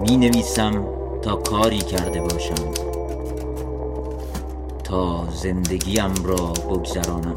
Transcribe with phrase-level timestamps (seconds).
[0.00, 0.84] می نویسم
[1.22, 2.54] تا کاری کرده باشم.
[4.84, 7.36] تا زندگیم را بگذرانم.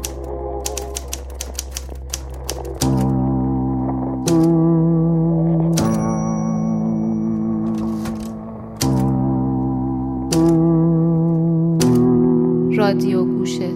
[12.76, 13.70] رادیو گوشه.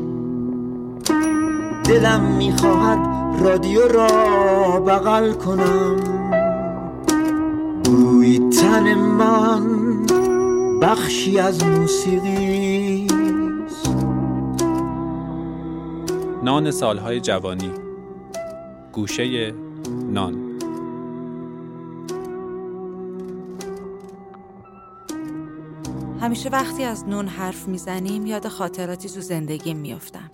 [1.85, 2.99] دلم می‌خواهد
[3.43, 4.38] رادیو را
[4.89, 5.97] بغل کنم.
[7.85, 10.07] بوی تن من
[10.83, 13.07] بخشی از موسیقی
[16.43, 17.71] نان سالهای جوانی.
[18.93, 19.55] گوشه
[20.13, 20.59] نان.
[26.21, 30.31] همیشه وقتی از نون حرف می‌زنیم یاد خاطراتی تو زندگیم میافتم.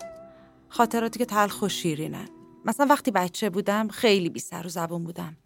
[0.68, 2.28] خاطراتی که تلخ و شیرینن.
[2.64, 5.36] مثلا وقتی بچه بودم خیلی بی سر و زبون بودم.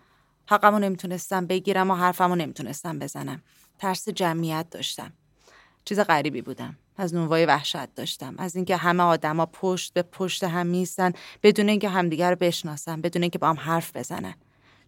[0.49, 3.43] حقمو نمی‌تونستم بگیرم و حرفمو نمی‌تونستم بزنم.
[3.79, 5.13] ترس جمعیت داشتم.
[5.85, 6.77] چیز غریبی بودم.
[6.97, 8.35] از نونوای وحشت داشتم.
[8.39, 13.23] از اینکه همه آدما پشت به پشت هم میستن بدون اینکه همدیگر رو بشناسن بدون
[13.23, 14.35] اینکه با هم حرف بزنن.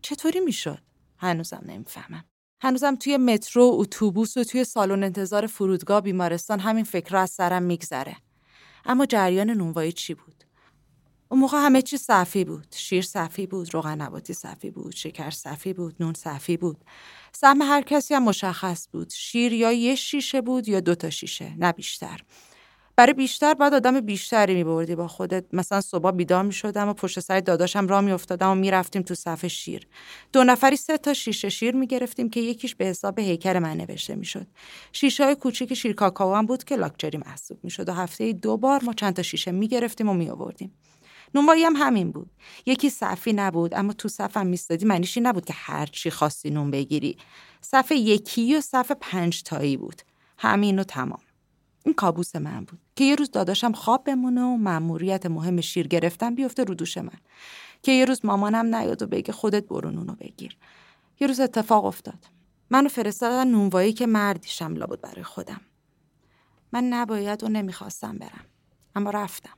[0.03, 0.79] چطوری می‌شد؟
[1.19, 2.25] هنوزم نمی‌فهمم.
[2.63, 8.17] هنوزم توی مترو اتوبوس و توی سالن انتظار فرودگاه بیمارستان همین فکر از سرم میگذره.
[8.85, 10.40] اما جریان نونوایی چی بود؟
[11.33, 12.67] اون موقع همه چی صفی بود.
[12.77, 16.85] شیر صفی بود روغن نباتی صفی بود شکر صفی بود نون صفی بود.
[17.33, 19.11] سهم هر کسی هم مشخص بود.
[19.11, 22.21] شیر یا یه شیشه بود یا دو تا شیشه نه بیشتر.
[22.97, 25.45] برای بیشتر باید آدم بیشتری میبردی با خودت.
[25.53, 29.89] مثلا صبح بیدار می‌شدم و پشت سر داداشم را میافتادم و می‌رفتیم تو صف شیر.
[30.33, 34.47] دو نفری سه تا شیشه شیر می‌گرفتیم که یکیش به حساب هیکل من نوشته می‌شد.
[34.93, 38.85] شیشه های کوچیک شیر کاکائو هم بود که لاکچری محسوب می‌شد و هفته دو بار
[38.85, 40.73] ما چند تا شیشه می‌گرفتیم و میآوردیم.
[41.35, 42.31] نونوایی هم همین بود.
[42.67, 46.71] یکی صفی نبود اما تو صفم میستادی معنیش این نبود که هر چی خواستی نون
[46.71, 47.17] بگیری.
[47.61, 50.03] صف یکی و صف پنج تایی بود.
[50.39, 51.21] همین و تمام.
[51.85, 56.35] این کابوس من بود که یه روز داداشم خواب بمونه و مأموریت مهم شیر گرفتن
[56.35, 57.19] بیفته رو دوش من.
[57.83, 60.57] که یه روز مامانم نیاد و بگه خودت برو نونو بگیر.
[61.21, 62.27] یه روز اتفاق افتاد.
[62.71, 65.61] منو فرستادن نونوایی که مردیشم لابد برای خودم.
[66.73, 68.45] من نباید و نمی‌خواستم برم
[68.97, 69.57] اما رفتم.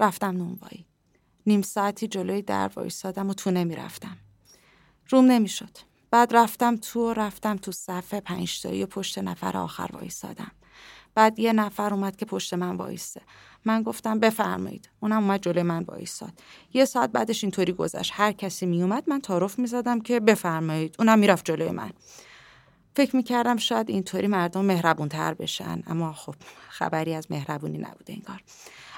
[0.00, 0.89] رفتم نونوایی.
[1.46, 4.16] نیم ساعتی جلوی در وایسادم و تو نمی‌رفتم.
[5.08, 5.78] روم نمی‌شد.
[6.10, 10.50] بعد رفتم تو و رفتم تو صفحه پنجتایی و پشت نفر آخر وایسادم.
[11.14, 13.20] بعد یه نفر اومد که پشت من وایسته
[13.64, 14.90] من گفتم بفرمایید.
[15.00, 16.32] اونم اومد جلوی من وایساد.
[16.74, 18.12] یه ساعت بعدش اینطوری گذشت.
[18.14, 20.96] هر کسی میومد من تعارف می‌زدم که بفرمایید.
[20.98, 21.90] اونم می‌رفت جلوی من.
[22.96, 25.82] فکر می‌کردم شاید اینطوری مردم مهربون تر بشن.
[25.86, 26.34] اما خب
[26.68, 28.42] خبری از مهربونی نبوده انگار.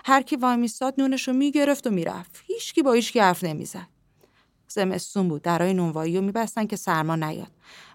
[0.04, 2.42] هر کی وای میستاد نونش رو می‌گرفت و می‌رفت.
[2.46, 3.88] هیچکی با هیچکی حرف نمی‌زد.
[4.68, 5.42] زمستون بود.
[5.42, 7.50] درای نونوایی رو میبستن که سرما نیاد.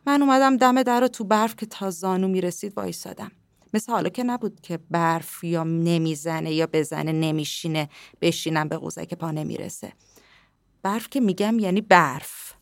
[0.05, 3.31] من اومدم دم در تو برف که تا زانو می‌رسید وایسادم
[3.73, 7.89] مثل حالا که نبود که برف یا نمی‌زنه یا بزنه نمیشینه
[8.21, 9.93] بشینم به قوزک پا نمی‌رسه.
[10.83, 12.53] برف که میگم یعنی برف.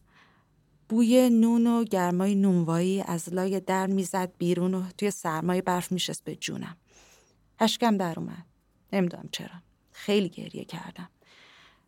[0.90, 6.24] بوی نون و گرمای نونوایی از لای در می‌زد بیرون و توی سرمای برف میشست
[6.24, 6.78] به جونم.
[7.60, 8.46] اشکم در اومد.
[8.94, 9.62] نمی‌دونم چرا.
[9.92, 11.10] خیلی گریه کردم.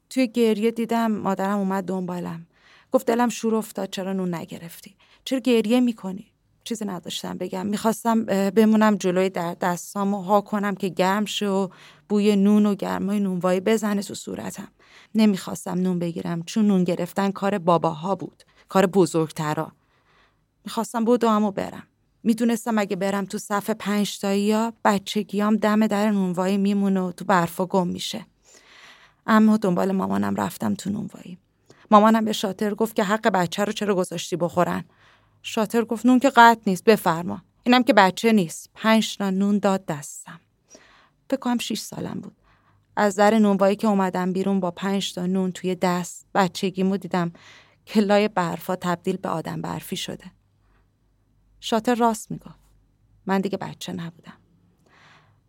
[0.10, 2.48] توی گریه دیدم مادرم اومد دنبالم.
[2.92, 6.32] گفت دلم شور افتاد چرا نون نگرفتی؟ چرا گریه می‌کنی؟
[6.64, 7.66] چیزی نداشتم بگم.
[7.68, 11.70] می‌خواستم بمونم جلوی در دستام و ها کنم که گرم شه و
[12.10, 14.68] بوی نون و گرمای نونوایی بزنه تو صورتم.
[15.16, 16.44] نمی‌خواستم نون بگیرم.
[16.44, 18.44] چون نون گرفتن کار باباها بود.
[18.70, 19.72] کار بزرگترا.
[20.66, 21.88] می‌خواستم بودم و برم.
[22.28, 27.26] می‌دونستم اگه برم تو صف پنج تایی ها بچگیام دم در نونوایی میمونه و تو
[27.26, 28.26] برفا گم میشه.
[29.28, 31.38] اما دنبال مامانم رفتم تو نونوایی.
[31.92, 34.84] مامانم به شاطر گفت که حق بچه رو چرا گذاشتی بخورن.
[35.42, 37.42] شاطر گفت نون که قطع نیست بفرما.
[37.64, 38.70] اینم که بچه نیست.
[38.74, 40.40] پنج تا نون داد دستم.
[41.30, 42.36] فکر کنم شیش سالم بود.
[42.96, 47.32] از در نونوایی که اومدم بیرون با پنج تا نون توی دست بچگیمو دیدم
[47.86, 50.37] که لای برفا تبدیل به آدم برفی شده.
[51.60, 52.60] شاطر راست می‌گفت.
[53.26, 54.38] من دیگه بچه نبودم.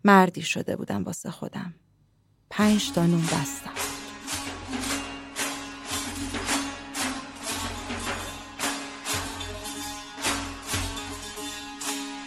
[0.05, 1.75] مردی شده بودم واسه خودم.
[2.51, 3.73] پنج تا نون دستم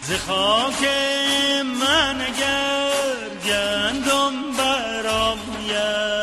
[0.02, 0.84] ز خاک
[1.80, 2.92] من اگر
[3.46, 6.21] گندم برآید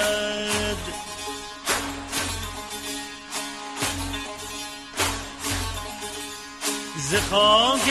[7.09, 7.89] ز خاک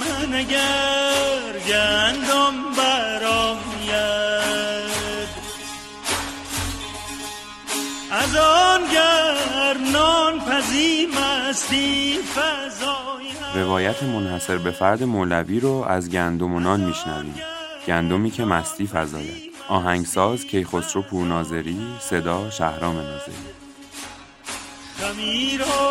[0.00, 3.90] من اگر گندم برآید.
[8.10, 12.18] از آن گر نان پز زی مستی
[13.54, 17.34] روایت منحصر به فرد مولوی رو از گندم و نان میشنویم.
[17.86, 23.34] گندمی که مستی فضاید آهنگساز کیخسرو پورناظری صدا شهرام ناظری.
[24.98, 25.90] خمیر و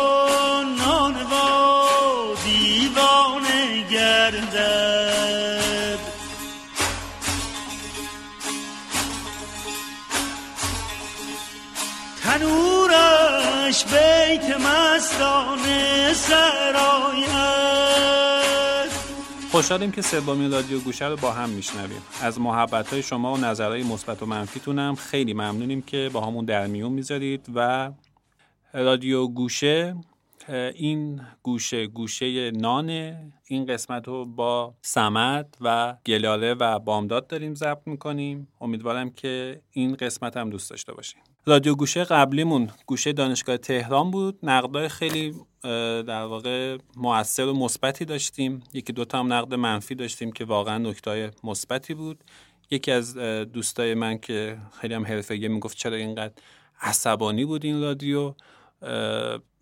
[19.50, 22.02] خوشحالیم که سومین رادیو گوشه رو با هم میشنویم.
[22.22, 26.66] از محبت های شما و نظرهای مثبت و منفیتونم خیلی ممنونیم که با همون در
[26.66, 27.90] میون می‌ذارید و
[28.72, 29.96] رادیو گوشه
[30.74, 37.86] این گوشه گوشه نانه این قسمت رو با سمت و گلاله و بامداد داریم ضبط
[37.86, 38.48] می‌کنیم.
[38.60, 44.38] امیدوارم که این قسمت هم دوست داشته باشیم رادیو گوشه قبلیمون گوشه دانشگاه تهران بود.
[44.42, 45.34] نقدای خیلی
[46.02, 48.62] در واقع موثر و مثبتی داشتیم.
[48.72, 52.24] یکی دوتا هم نقد منفی داشتیم که واقعا نکتای مثبتی بود.
[52.70, 53.14] یکی از
[53.52, 56.32] دوستای من که خیلی هم حرفه‌ای می‌گفت چرا اینقدر
[56.80, 58.34] عصبانی بود این رادیو.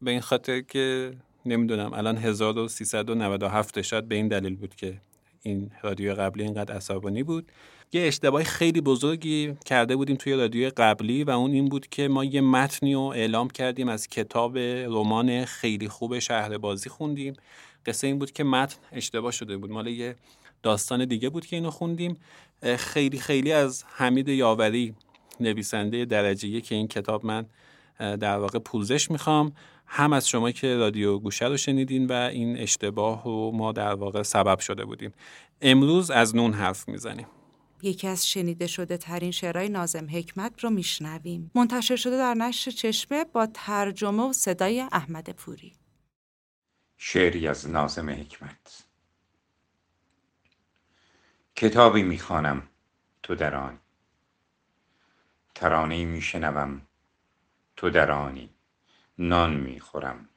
[0.02, 1.12] به این خاطر که
[1.46, 5.00] نمی‌دونم الان 1397 شاید به این دلیل بود که
[5.42, 7.52] این رادیو قبلی اینقدر عصبانی بود.
[7.92, 12.24] یه اشتباه خیلی بزرگی کرده بودیم توی رادیو قبلی و اون این بود که ما
[12.24, 17.34] یه متنی رو اعلام کردیم از کتاب رمان خیلی خوب شهر بازی خوندیم.
[17.86, 19.70] قصه این بود که متن اشتباه شده بود.
[19.70, 20.16] مال یه
[20.62, 22.16] داستان دیگه بود که اینو خوندیم.
[22.76, 24.94] خیلی خیلی از حمید یاوری
[25.40, 27.46] نویسنده درجه که این کتاب من
[27.98, 29.52] در واقع پوزش می‌خوام.
[29.86, 34.22] هم از شما که رادیو گوشه رو شنیدین و این اشتباه رو ما در واقع
[34.22, 35.12] سبب شده بودیم.
[35.62, 37.26] امروز از نون حرف می‌زنیم.
[37.82, 41.50] یکی از شنیده شده ترین شعرهای نازم حکمت رو میشنویم.
[41.54, 45.76] منتشر شده در نشر چشمه با ترجمه و صدای احمد پوری.
[46.96, 48.84] شعری از نازم حکمت.
[51.56, 52.68] کتابی می‌خوانم
[53.22, 53.78] تو در آن.
[55.54, 56.82] ترانه میشنوم
[57.76, 58.50] تو در آنی.
[59.18, 60.28] نان می‌خورم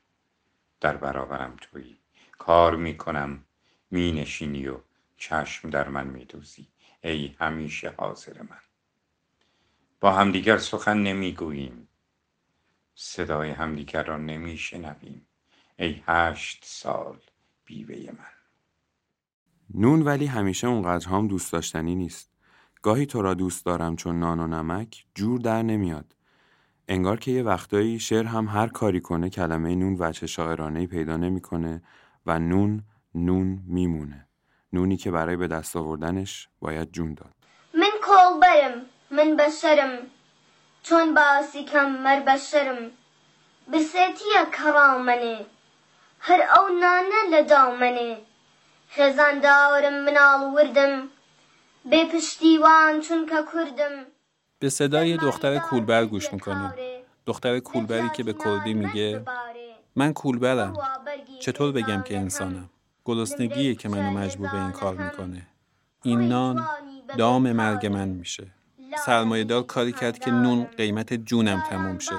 [0.79, 1.97] در برابرم تویی.
[2.37, 3.43] کار می‌کنم
[3.91, 4.77] مینشینی و
[5.17, 6.67] چشم در من میدوزی.
[7.03, 8.61] ای همیشه حاضر من.
[9.99, 11.87] با همدیگر سخن نمی‌گوییم.
[12.95, 15.27] صدای همدیگر را نمیشنویم.
[15.79, 17.19] ای هشت سال
[17.65, 18.25] بیوه من.
[19.73, 22.31] نون ولی همیشه اونقدر هم دوست داشتنی نیست.
[22.81, 26.15] گاهی تو را دوست دارم چون نان و نمک جور در نمیاد.
[26.87, 31.83] انگار که یه وقتایی شعر هم هر کاری کنه کلمه نون وچه شاعرانه پیدا نمی‌کنه
[32.25, 32.83] و نون
[33.15, 34.27] نون میمونه.
[34.73, 37.33] نونی که برای به دست آوردنش باید جون داد.
[37.73, 39.97] من کولبرم من بشرم
[40.83, 42.91] چون باسی کم مر بشرم.
[43.71, 45.37] برسێتیە کەڕامەنێ
[46.27, 48.11] هەر ئەو نانە لە داومەنێ
[48.95, 50.93] خێزان داورم مناڵ وردم
[51.89, 53.95] بێ پشتیوان چونکە کوردم
[54.59, 56.73] به صدای دختر کولبر گوش می‌کنیم
[57.25, 59.09] دختر کولبری که به کردی میگه
[59.95, 60.73] من کولبرم.
[61.39, 62.69] چطور بگم که انسانم؟
[63.05, 65.47] گرسنگیه که منو مجبور به این کار می‌کنه.
[66.03, 66.67] این نان
[67.17, 68.47] دام مرگ من میشه.
[69.05, 72.15] سرمایهدار کاری کرد که نون قیمت جونم تموم شه.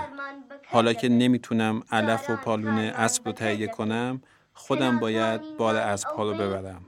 [0.67, 4.23] حالا که نمی‌تونم علف و پالون اسب رو تهیه کنم
[4.55, 6.85] خودم باید بار اسب ها رو ببرم.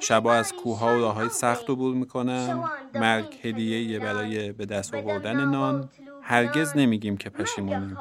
[0.00, 2.70] شبا از کوه ها و راه های سخت عبور می‌کنم.
[2.94, 5.88] مرگ هدیه برای به دست آوردن نان.
[6.22, 7.96] هرگز نمیگیم که پشیمونیم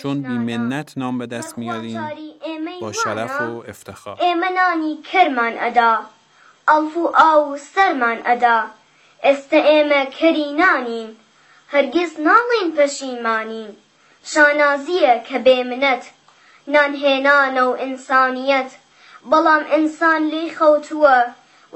[0.00, 2.00] چون بی منت نام به دست میاریم.
[2.82, 4.16] با شرف و افتخار.
[4.24, 5.92] ئێمەنانی کەرمان ئەدا
[6.68, 7.42] ئەڵف و ئاو
[7.74, 8.58] سەرمان ئەدا.
[9.24, 11.10] ئێستا ئێمە کەری نانین
[11.72, 13.70] هەرگیز ناڵین پەشیمانین.
[14.32, 16.04] شانازیە کە بێمنەت
[16.74, 18.70] نانهێنانە و ئینسانیەت
[19.30, 21.18] بەڵام ئینسان لێی خەوتووە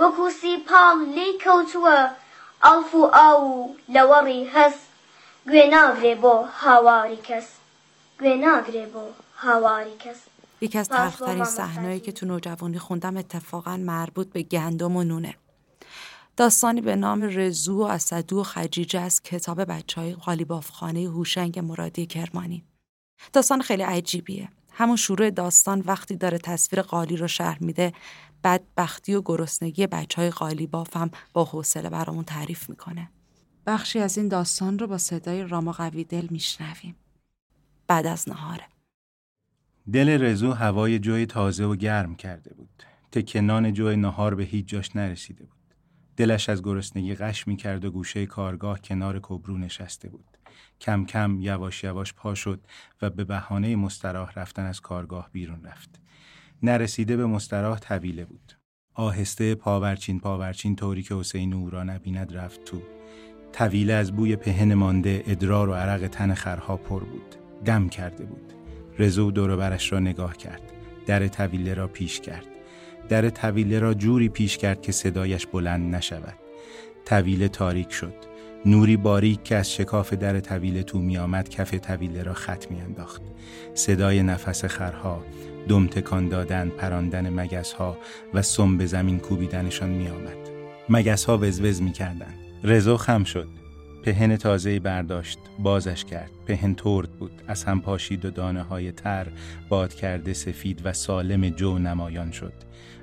[0.01, 1.99] وەکو سیپاڵ لێی کەوتووە.
[2.65, 3.43] ئەڵف و ئاو
[3.95, 4.83] لەوەڕی هەست
[5.51, 7.49] گوێ ناگرێ بۆ هاواری کەس.
[8.21, 9.05] گوێ ناگرێ بۆ
[9.45, 10.21] هاواری کەس.
[10.61, 15.35] یکی از تلخترین صحنه‌ای که تو نوجوانی خوندم اتفاقا مربوط به گندم و نونه.
[16.37, 22.07] داستانی به نام رزو و اسدو و خجیجه از کتاب بچه های قالیبافخانه هوشنگ مرادی
[22.07, 22.65] کرمانی.
[23.33, 24.49] داستان خیلی عجیبیه.
[24.73, 27.93] همون شروع داستان وقتی داره تصویر قالی رو شرح میده
[28.45, 33.11] بدبختی و گرسنگی بچه های قالیباف هم با حوصله برامون تعریف می‌کنه.
[33.67, 36.97] بخشی از این داستان رو با صدای راما قوی دل میشنویم.
[37.87, 38.65] بعد از نهاره.
[39.93, 42.83] دل رزو هوای جوی تازه و گرم کرده بود.
[43.13, 45.57] تکنان جوی نهار به هیچ جاش نرسیده بود.
[46.17, 50.39] دلش از گرسنگی قش می کرد و گوشه کارگاه کنار کبرو نشسته بود.
[50.81, 52.61] کم کم یواش یواش پا شد
[53.03, 56.01] و به بهانه مستراح رفتن از کارگاه بیرون رفت.
[56.63, 58.53] نرسیده به مستراح طویله بود.
[58.95, 62.83] آهسته پاورچین پاورچین طوری که حسین او را نبیند رفت تو.
[63.53, 67.35] طویله از بوی پهن مانده ادرار و عرق تن خرها پر بود.
[67.65, 68.56] دم کرده بود.
[68.99, 70.63] رزو دور برش را نگاه کرد.
[71.07, 72.47] در طویله را پیش کرد.
[73.09, 76.35] در طویله را جوری پیش کرد که صدایش بلند نشود.
[77.05, 78.15] طویله تاریک شد.
[78.67, 82.81] نوری باریک که از شکاف در طویله تو می آمد کف طویله را خط می
[82.81, 83.23] انداخت.
[83.75, 85.25] صدای نفس خرها،
[85.69, 87.99] دم تکان دادن، پراندن مگس ها
[88.35, 90.37] و سم به زمین کوبیدنشان می آمد.
[90.89, 92.35] مگس وزوز می کردن.
[92.65, 93.66] رزو خم شد.
[94.03, 96.31] پهن تازه برداشت بازش کرد.
[96.47, 97.43] پهن ترد بود.
[97.47, 99.27] از هم پاشید و دانه های تر
[99.69, 102.53] باد کرده سفید و سالم جو نمایان شد.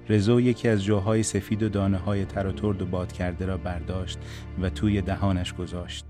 [0.10, 3.58] رزو یکی از جوهای سفید و دانه های تر و ترد و باد کرده را
[3.58, 4.20] برداشت
[4.62, 6.06] و توی دهانش گذاشت.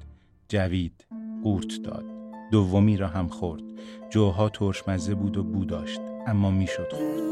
[0.49, 1.05] جوید
[1.43, 2.05] قورت داد.
[2.51, 3.63] دومی را هم خورد.
[4.09, 6.01] جوها ترشمزه بود و بو داشت.
[6.27, 7.22] اما می‌شد خورد.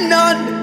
[0.00, 0.57] None.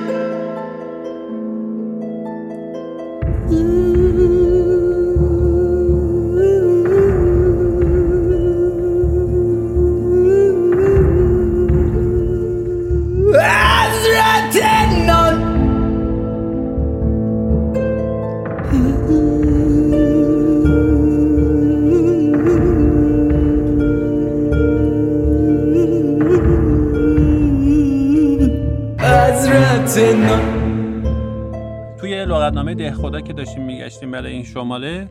[34.15, 35.09] برای این شماله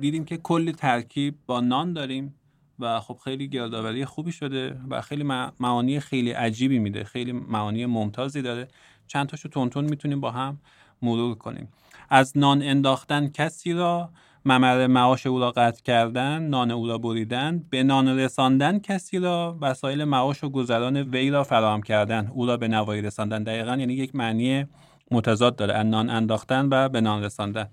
[0.00, 2.34] دیدیم که کلی ترکیب با نان داریم
[2.78, 5.22] و خب خیلی گردآوری خوبی شده و خیلی
[5.60, 8.68] معانی خیلی عجیبی میده خیلی معانی ممتازی داره.
[9.06, 10.58] چند تاشو تونتون می‌تونیم با هم
[11.02, 11.68] مرور کنیم.
[12.10, 14.10] از نان انداختن کسی را
[14.44, 19.58] ممر معاش او را قطع کردن نان او را بریدن به نان رساندن کسی را
[19.60, 22.26] وسایل معاش و گذران وی را فراهم کردن.
[22.26, 23.42] او را به نوایی رساندن.
[23.42, 24.66] دقیقا یعنی یک معنی
[25.10, 25.82] متضاد داره.
[25.82, 27.68] نان انداختن و به نان رساندن.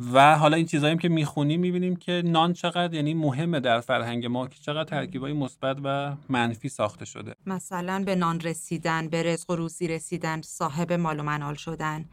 [0.00, 4.48] و حالا این چیزایی که می‌خونیم می‌بینیم که نان چقدر یعنی مهمه در فرهنگ ما
[4.48, 7.34] که چقدر ترکیبای مثبت و منفی ساخته شده.
[7.46, 12.04] مثلا به نان رسیدن به رزق و روزی رسیدن صاحب مال و منال شدن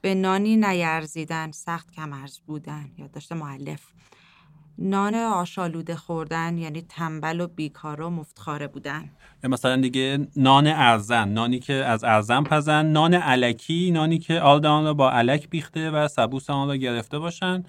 [0.00, 3.82] به نانی نیرزیدن سخت کمرز بودن داشته معلف
[4.78, 9.10] نان آشالوده خوردن یعنی تنبل و بیکار و مفتخاره بودن.
[9.44, 14.84] مثلا دیگه نان ارزن نانی که از ارزن پزن نان علکی نانی که آلد آن
[14.84, 17.64] را با علک بیخته و سبوس آن را گرفته باشن.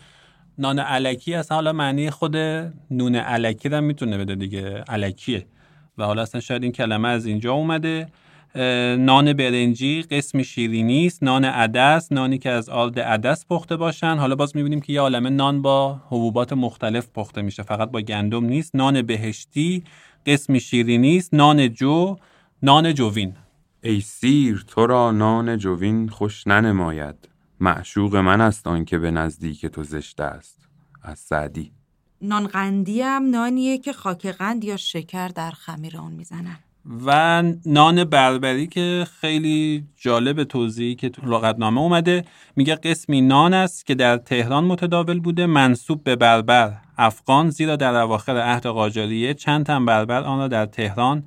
[0.57, 2.35] نان علکی از حالا معنی خود
[2.91, 5.47] نون علکی را می‌تونه بده دیگه علکیه.
[5.97, 8.07] و حالا اصلا شاید این کلمه از اینجا اومده.
[8.55, 14.15] نان برنجی قسم شیرینی است نان عدس نانی که از آلد عدس پخته باشن.
[14.17, 17.63] حالا باز می‌بینیم که یه عالمه نان با حبوبات مختلف پخته میشه.
[17.63, 18.75] فقط با گندم نیست.
[18.75, 19.83] نان بهشتی
[20.25, 22.15] قسم شیرینی است نان جو
[22.63, 23.33] نان جوین.
[23.83, 27.29] ای سیر تو را نان جوین خوش ننماید.
[27.59, 30.67] معشوق من است آن که به نزدیک تو زشته است.
[31.03, 31.71] از سعدی.
[32.21, 36.59] نان قندی هم نانیه که خاک قند یا شکر در خمیر آن می‌زنن.
[37.05, 42.25] و نان بربری که خیلی جالب توضیحی که تو لغتنامه اومده.
[42.55, 47.95] میگه قسمی نان است که در تهران متداول بوده منصوب به بربر افغان زیرا در
[47.95, 51.23] اواخر عهد قاجاریه چند تن بربر آن را در تهران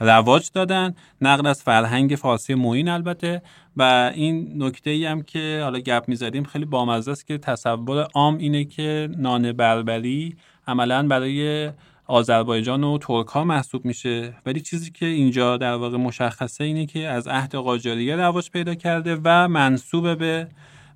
[0.00, 0.94] رواج دادن.
[1.20, 3.42] نقل از فرهنگ فارسی موین البته.
[3.76, 8.38] و این نکته ای هم که حالا گپ می‌زدیم خیلی بامزه است که تصور عام
[8.38, 10.36] اینه که نان بربری
[10.68, 11.70] عملا برای
[12.06, 14.34] آذربایجان و ترک ها محسوب میشه.
[14.46, 19.20] ولی چیزی که اینجا در واقع مشخصه اینه که از عهد قاجاریه رواج پیدا کرده
[19.24, 20.48] و منصوب به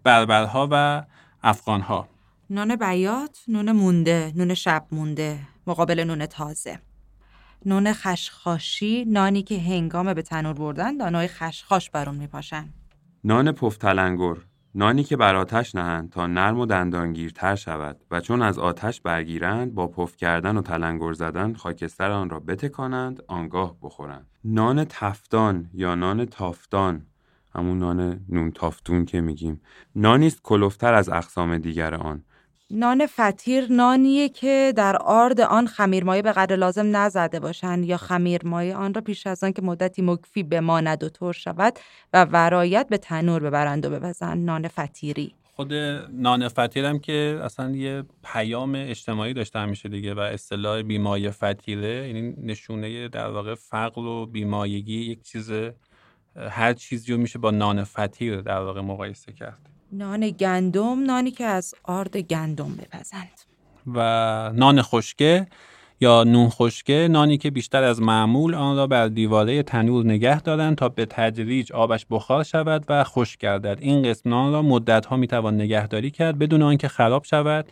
[0.05, 1.03] بربرها و
[1.43, 2.09] افغانها.
[2.51, 6.79] نان بیات نون مونده نون شب مونده مقابل نون تازه.
[7.67, 12.69] نون خشخاشی نانی که هنگام به تنور بردن دانای خشخاش برون میپاشن.
[13.25, 14.35] نان پفتلنگر
[14.75, 19.75] نانی که بر آتش نهند تا نرم و دندانگیرتر شود و چون از آتش برگیرند
[19.75, 24.27] با پف کردن و تلنگر زدن خاکستر آن را بتکانند آنگاه بخورند.
[24.45, 27.07] نان تفتان یا نان تافتان
[27.55, 29.61] همون نان نون تافتون که میگیم.
[29.97, 32.25] نانی است کلفتر از اقسام دیگر آن.
[32.71, 38.77] نان فتیر نانیه که در آرد آن خمیرمایه به قدر لازم نزده باشند یا خمیرمایه
[38.77, 41.79] آن را پیش از آن که مدتی مکفی بماند و تر شود
[42.13, 45.73] و ورایت به تنور ببرند و بپزند نان فتیری خود
[46.13, 52.35] نان فطیرم که اصلا یه پیام اجتماعی داشته همیشه دیگه و اصطلاح بیمای فطیره یعنی
[52.43, 55.53] نشونه در واقع فقر و بیمایگی یک چیز
[56.37, 59.71] هر چیزی رو میشه با نان فطیر در واقع مقایسه کرد.
[59.93, 63.41] نان گندم نانی که از آرد گندم بپزند.
[63.95, 64.01] و
[64.55, 65.47] نان خشکه
[66.01, 70.77] یا نون خشکه نانی که بیشتر از معمول آن را بر دیواره تنور نگه دارند
[70.77, 73.79] تا به تدریج آبش بخار شود و خشک گردد.
[73.81, 77.67] این قسم نان را مدت ها می‌توان نگهداری کرد بدون آنکه خراب شود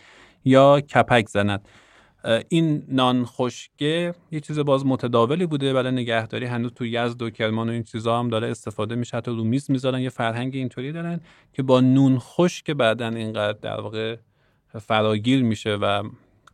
[0.44, 1.68] یا کپک زند.
[2.48, 7.68] این نان خشکه یه چیز باز متداولی بوده برای نگهداری هنوز تو یزد و کرمان
[7.68, 11.20] و این چیزا هم داره استفاده میشه حتی رو میز می‌ذارن یه فرهنگ اینطوری دارن
[11.52, 14.16] که با نون خشک بعدن اینقدر در واقع
[14.78, 16.02] فراگیر میشه و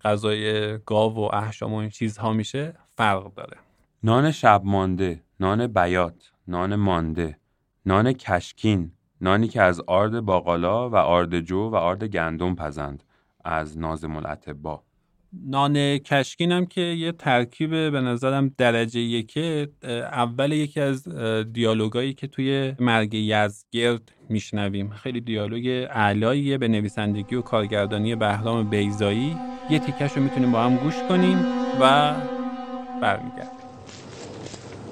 [0.04, 3.56] غذای گاو و احشام و این چیزها میشه فرق داره.
[4.02, 7.38] نان شب مانده، نان بیات، نان مانده،
[7.86, 13.04] نان کشکین، نانی که از آرد باقالا و آرد جو و آرد گندم پزند
[13.44, 14.82] از نازم الاطبا
[15.46, 19.68] نان کشکین هم که یه ترکیب به نظرم درجه یکه
[20.12, 21.08] اول یکی از
[21.52, 24.90] دیالوگایی که توی مرگ یزگرد میشنویم.
[24.90, 29.36] خیلی دیالوگ اعلاییه به نویسندگی و کارگردانی بهرام بیزایی
[29.70, 31.44] یه تیکش رو می‌تونیم با هم گوش کنیم
[31.80, 32.14] و
[33.02, 33.64] برمیگردیم.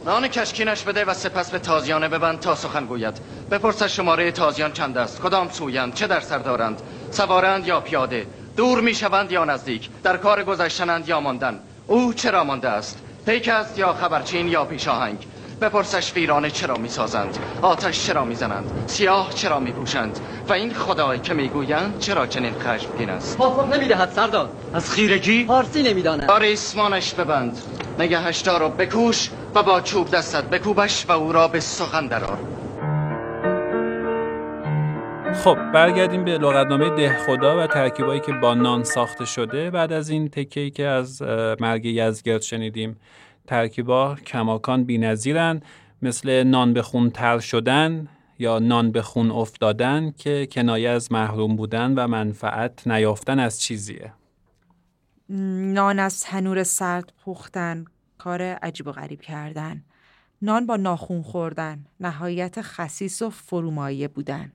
[0.07, 3.21] نان کشکینش بده و سپس به تازیانه ببند تا سخن گوید.
[3.51, 8.27] بپرس از شماره تازیان چند است کدام سویند چه در سر دارند سوارند یا پیاده.
[8.57, 11.61] دور می‌شوند یا نزدیک در کار گذشتنند یا ماندن.
[11.87, 15.27] او چرا مانده است؟ پیک است یا خبرچین یا پیشاهنگ؟
[15.61, 20.19] بپرسش ویرانه چرا می‌سازند؟ آتش چرا می‌زنند؟ سیاه چرا میپوشند؟
[20.49, 24.51] و این خدای که می‌گویند چرا چنین خشمگین است؟ پاسخ نمی‌دهد سردار.
[24.75, 26.31] از خیرگی؟ فارسی نمی‌داند.
[26.31, 27.59] آریسمانش ببند.
[27.99, 32.39] نگهش دار و بکوش و با چوب دستت بکوبش و او را به سخن درار
[35.35, 39.71] خب برگردیم به لغتنامه ده خدا و ترکیبایی که با نان ساخته شده.
[39.71, 41.23] بعد از این تکه‌ای که از
[41.61, 42.97] مرگ یزگرد شنیدیم
[43.47, 45.61] ترکیبا کماکان بی‌نظیرن
[46.03, 48.09] مثل نان به خون تر شدن
[48.39, 54.13] یا نان به خون افتادن که کنایه از محروم بودن و منفعت نیافتن از چیزیه.
[55.29, 57.85] نان از تنور سرد پختن
[58.19, 59.83] کار عجیب و غریب کردن.
[60.43, 64.53] نان با ناخون خوردن نهایت خسیس و فرومایه بودن.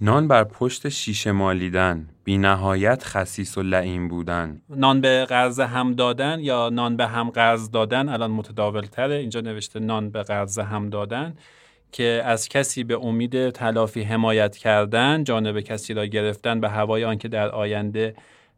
[0.00, 4.62] نان بر پشت شیشه مالیدن بی نهایت خسیس و لعین بودن.
[4.70, 9.40] نان به قرض هم دادن یا نان به هم قرض دادن؟ الان متداول تره اینجا
[9.40, 11.34] نوشته نان به قرض هم دادن
[11.92, 17.28] که از کسی به امید تلافی حمایت کردن جانب کسی را گرفتن به هوای آنکه
[17.28, 18.14] در آینده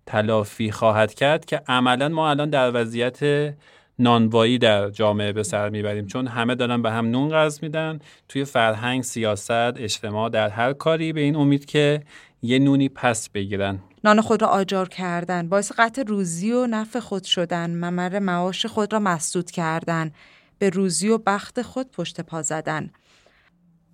[0.06, 3.54] تلافی خواهد کرد که عملا ما الان در وضعیت
[4.00, 7.98] نانوایی در جامعه به سر می‌بریم چون همه دارن به هم نون قرض میدن.
[8.28, 12.02] توی فرهنگ سیاست اجتماع در هر کاری به این امید که
[12.42, 13.78] یه نونی پس بگیرن.
[14.04, 18.92] نان خود را آجار کردن باعث قطع روزی و نفع خود شدن ممر معاش خود
[18.92, 20.10] را مسدود کردن
[20.58, 22.90] به روزی و بخت خود پشت پا زدن.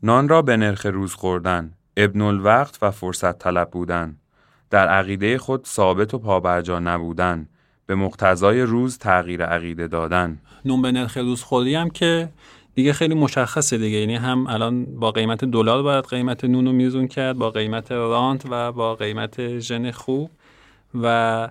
[0.02, 4.16] نان را به نرخ روز خوردن ابن الوقت و فرصت طلب بودن.
[4.70, 7.48] در عقیده خود ثابت و پابرجا نبودن.
[7.86, 10.38] به مقتضای روز تغییر عقیده دادن.
[10.64, 12.28] نون به نرخ روز خوری هم که
[12.74, 13.98] دیگه خیلی مشخصه دیگه.
[13.98, 18.46] یعنی هم الان با قیمت دلار باید قیمت نون رو میزون کرد با قیمت رانت
[18.50, 20.30] و با قیمت ژن خوب.
[21.02, 21.48] و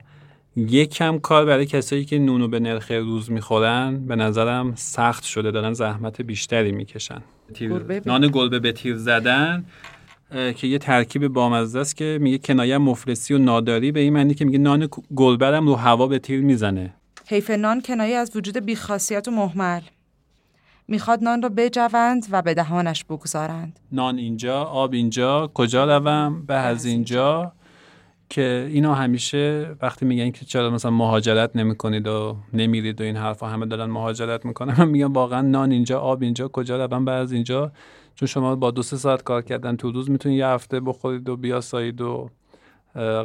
[0.56, 5.52] یک کم کار برای کسایی که نونو به نرخ روز می‌خورن به نظرم سخت شده.
[5.52, 7.22] دارن زحمت بیشتری می‌کشن.
[8.06, 9.66] نان گلبه به تیر زدن.
[10.36, 13.92] که یه ترکیب بامزه است که میگه کنایه مفلسی و ناداری.
[13.92, 16.94] به این معنی که میگه نان گلبرم رو هوا به تیر می‌زنه.
[17.28, 19.82] حیف نان کنایه از وجود بیخاصیت و محمل.
[20.88, 23.80] می‌خواد نان را بجوند و به دهانش بگذارند.
[23.92, 27.52] نان اینجا آب اینجا کجا روم؟ به از اینجا.
[28.30, 33.48] که اینو همیشه وقتی میگن که چرا مثلا مهاجرت نمی‌کنید و نمیرید و این حرفا
[33.48, 37.32] همه دارن مهاجرت می‌کنن من میگم واقعا نان اینجا آب اینجا کجا روم؟ به از
[37.32, 37.72] اینجا.
[38.16, 41.38] چون شما با دو سه ساعت کار کردن تو روز می‌تونید یه هفته بخورید و
[41.38, 42.30] بیاسایید و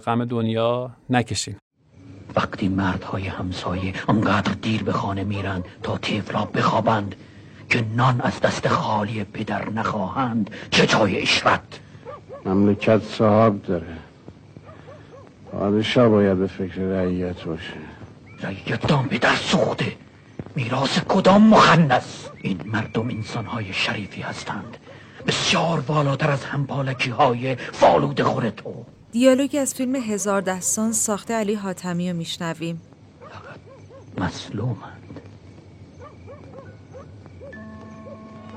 [0.06, 1.56] غم دنیا نکشین.
[2.36, 7.14] وقتی مردهای همسایه انقدر دیر به خانه میرند تا طفلا بخوابند
[7.70, 11.80] که نان از دست خالی پدر نخواهند چه جای اشرت
[12.46, 13.96] مملکت صاحب داره.
[15.52, 17.74] پادشاه باید به فکر رعیت باشه.
[18.42, 19.92] رعیتان پدر سوخته.
[20.56, 24.76] میراث کدام مخنس این مردم انسانهای شریفی هستند.
[25.26, 31.54] بسیار بالاتر از همپالکی های فالود خور تو دیالوگی از فیلم هزار دستان ساخته علی
[31.54, 32.82] حاتمی رو میشنویم.
[34.18, 35.20] مسلومند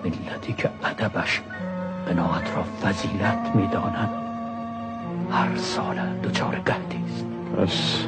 [0.03, 1.41] ملتی که ادبش
[2.07, 4.09] قناعت را فضیلت می‌داند
[5.31, 7.25] هر سال دوچار قهدی است.
[7.57, 8.05] پس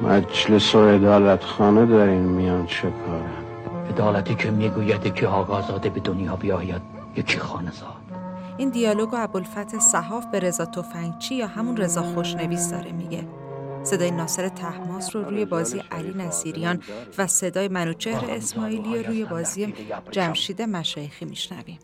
[0.00, 3.46] مجلس و عدالت خانه در این میان چه کاره؟
[3.90, 6.82] عدالتی که می‌گوید که آقازاده به دنیا بیاید
[7.16, 7.96] یکی خانه زاد
[8.56, 13.28] این دیالوگ و ابوالفتح صحاف به رضا تفنگچی یا همون رضا خوشنویس داره میگه؟
[13.82, 16.82] صدای ناصر تحماس رو روی بازی علی نصیریان
[17.18, 19.74] و صدای منوچهر اسماعیلی رو روی بازی
[20.10, 21.78] جمشید مشایخی میشنویم.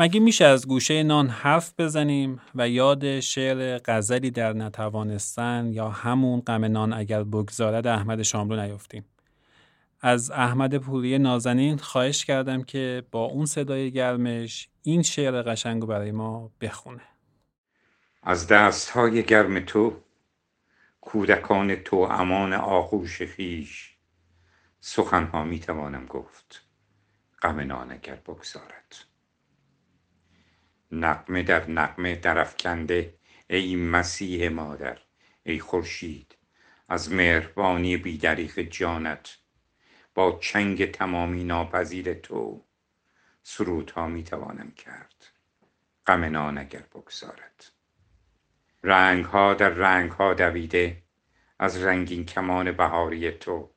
[0.00, 6.40] مگه میشه از گوشه نان حرف بزنیم و یاد شعر غزلی در نتوانستن یا همون
[6.40, 9.04] غم نان اگر بگذارد احمد شاملو نیفتیم
[10.00, 15.86] از احمد پوری نازنین خواهش کردم که با اون صدای گرمش این شعر قشنگ رو
[15.86, 17.02] برای ما بخونه.
[18.22, 19.96] از دست های گرم تو
[21.00, 23.96] کودکان تو امان آغوش خیش
[24.80, 26.64] سخنها می توانم گفت
[27.42, 29.07] غم نان اگر بگذارد.
[30.92, 33.14] نقمه در نقمه درفکنده
[33.50, 34.98] ای مسیح مادر
[35.42, 36.36] ای خورشید
[36.88, 39.38] از مهربانی بیدریق جانت
[40.14, 42.64] با چنگ تمامی ناپذیر تو
[43.42, 45.26] سرودها می توانم کرد
[46.06, 47.64] غم نان اگر بگذارد.
[48.82, 51.02] رنگ ها در رنگ ها دویده
[51.58, 53.70] از رنگین کمان بهاری تو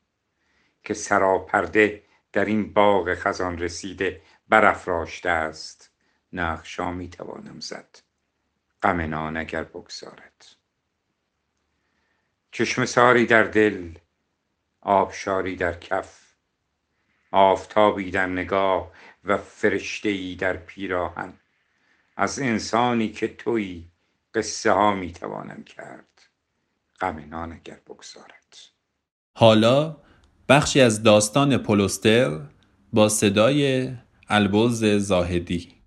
[0.84, 5.91] که سراپرده در این باغ خزان رسیده برافراشته است.
[6.32, 7.98] نقشا می توانم زد.
[8.82, 10.46] غم نان اگر بگذارد.
[12.52, 13.94] چشم ساری در دل
[14.80, 16.22] آبشاری در کف
[17.30, 18.92] آفتابی در نگاه
[19.24, 21.32] و فرشته ای در پیراهن.
[22.16, 23.90] از انسانی که تویی
[24.34, 26.22] قصه ها می توانم کرد.
[27.00, 28.56] غم نان اگر بگذارد.
[29.34, 29.96] حالا
[30.48, 32.40] بخشی از داستان پولوستر
[32.92, 33.92] با صدای
[34.28, 35.81] البرز زاهدی.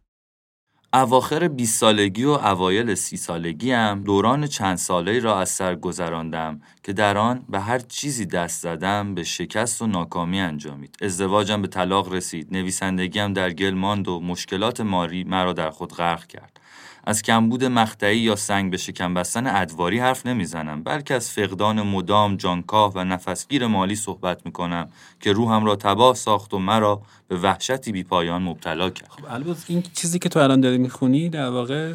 [0.95, 6.61] اواخر 20 سالگی و اوایل سی سالگی هم دوران چند ساله را از سر گذراندم
[6.83, 10.97] که در آن به هر چیزی دست زدم به شکست و ناکامی انجامید.
[11.01, 16.27] ازدواجم به طلاق رسید، نویسندگیم در گل ماند و مشکلات ماری مرا در خود غرق
[16.27, 16.59] کرد.
[17.05, 22.35] از کمبود مقطعی یا سنگ به شکم بستن ادواری حرف نمی‌زنم بلکه از فقدان مدام
[22.35, 24.89] جانکاه و نفسگیر مالی صحبت می‌کنم
[25.19, 29.09] که روحم را تباه ساخت و مرا به وحشتی بی پایان مبتلا کرد.
[29.09, 31.93] خب البته این چیزی که تو الان داری می‌خونی در واقع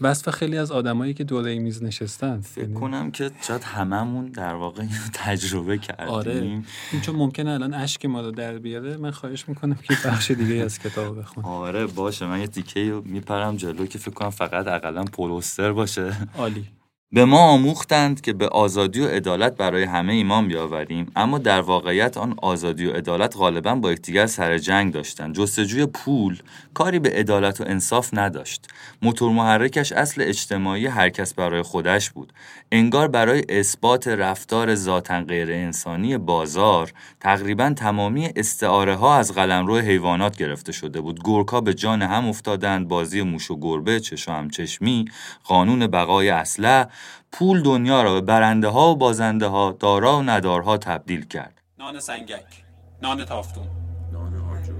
[0.00, 2.40] وصف خیلی از آدمایی که دوره میز نشستن.
[2.40, 6.08] فکر کنم که شاید هممون در واقع اینو تجربه کردیم.
[6.08, 6.62] آره.
[6.92, 10.54] این چون ممکنه الان اشک ما رو در بیاره من خواهش می‌کنم که بخش دیگه
[10.54, 12.26] از کتاب بخون آره باشه.
[12.26, 16.12] من یه تیکه میپرم جلو که فکر کنم فقط اقلا پولوستر باشه.
[16.38, 16.66] عالی.
[17.12, 21.12] به ما آموختند که به آزادی و عدالت برای همه ایمان بیاوریم.
[21.16, 25.34] اما در واقعیت آن آزادی و عدالت غالبا با یکدیگر سر جنگ داشتند.
[25.34, 26.42] جستجوی پول
[26.74, 28.68] کاری به عدالت و انصاف نداشت.
[29.02, 32.32] موتور محرکش اصل اجتماعی هر کس برای خودش بود.
[32.72, 40.36] انگار برای اثبات رفتار ذاتا غیر انسانی بازار تقریبا تمامی استعاره ها از قلمرو حیوانات
[40.36, 41.22] گرفته شده بود.
[41.22, 42.88] گورکا به جان هم افتادند.
[42.88, 45.04] بازی موش و گربه هم چشمی
[45.44, 46.88] قانون بقای اسلحه
[47.32, 51.62] پول دنیا را به برنده ها و بازنده ها دارا و ندارها تبدیل کرد.
[51.78, 52.64] نان سنگک
[53.02, 53.66] نان تافتون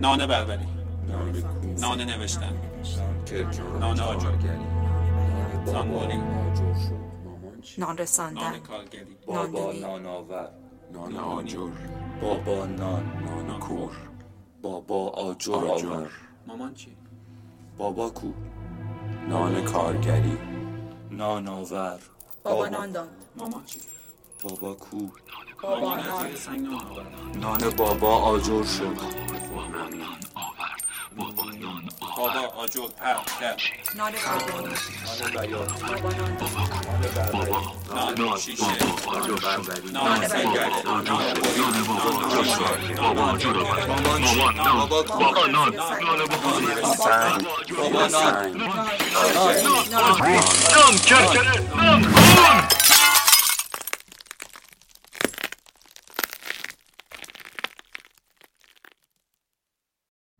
[0.00, 0.66] نان بربری
[1.78, 2.52] نان نوشتن
[3.80, 4.30] نان آجر
[5.66, 5.88] نان
[7.78, 8.40] نان رساندن.
[8.40, 9.16] نان کارگری.
[9.26, 10.48] بابا نان آور
[10.92, 11.70] نان آجر.
[12.22, 13.02] بابا نان
[13.46, 13.92] نان کور.
[14.62, 15.52] بابا آجر.
[15.52, 16.10] آور.
[16.46, 16.96] مامان چی؟
[17.78, 18.32] بابا کو.
[19.28, 20.38] نان کارگری.
[21.20, 21.98] نان آور
[22.44, 23.08] بابا نان داد.
[23.36, 23.80] مامان چی؟
[24.42, 25.08] بابا کو.
[25.62, 26.36] بابا نان.
[27.40, 28.96] نان بابا آجر شد.
[29.54, 29.74] بابا
[32.56, 33.56] آجر پر در
[33.96, 34.12] نان
[37.88, 38.64] بابا نان شیشه
[39.92, 40.72] نان سنگک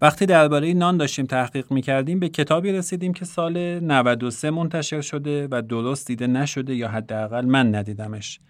[0.02, 5.62] وقتی درباره نان داشتیم تحقیق می‌کردیم به کتابی رسیدیم که سال 93 منتشر شده و
[5.62, 8.40] درست دیده نشده یا حداقل من ندیدمش.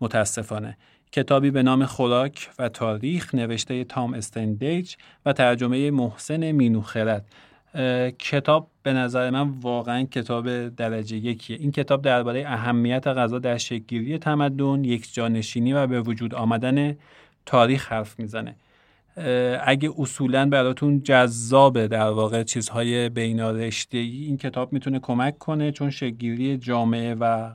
[0.00, 0.76] متاسفانه.
[1.12, 4.94] کتابی به نام خوراک و تاریخ نوشته تام استندیج
[5.26, 7.24] و ترجمه محسن مینوخرد.
[8.18, 11.56] کتاب به نظر من واقعا کتاب درجه یکیه.
[11.56, 16.96] این کتاب درباره اهمیت غذا در شکلگیری تمدن یک جانشینی و به وجود آمدن
[17.46, 18.56] تاریخ حرف می‌زنه.
[19.64, 25.90] اگه اصولا براتون جذابه در واقع چیزهای بینارشته ای این کتاب می‌تونه کمک کنه چون
[25.90, 27.52] شگیری جامعه و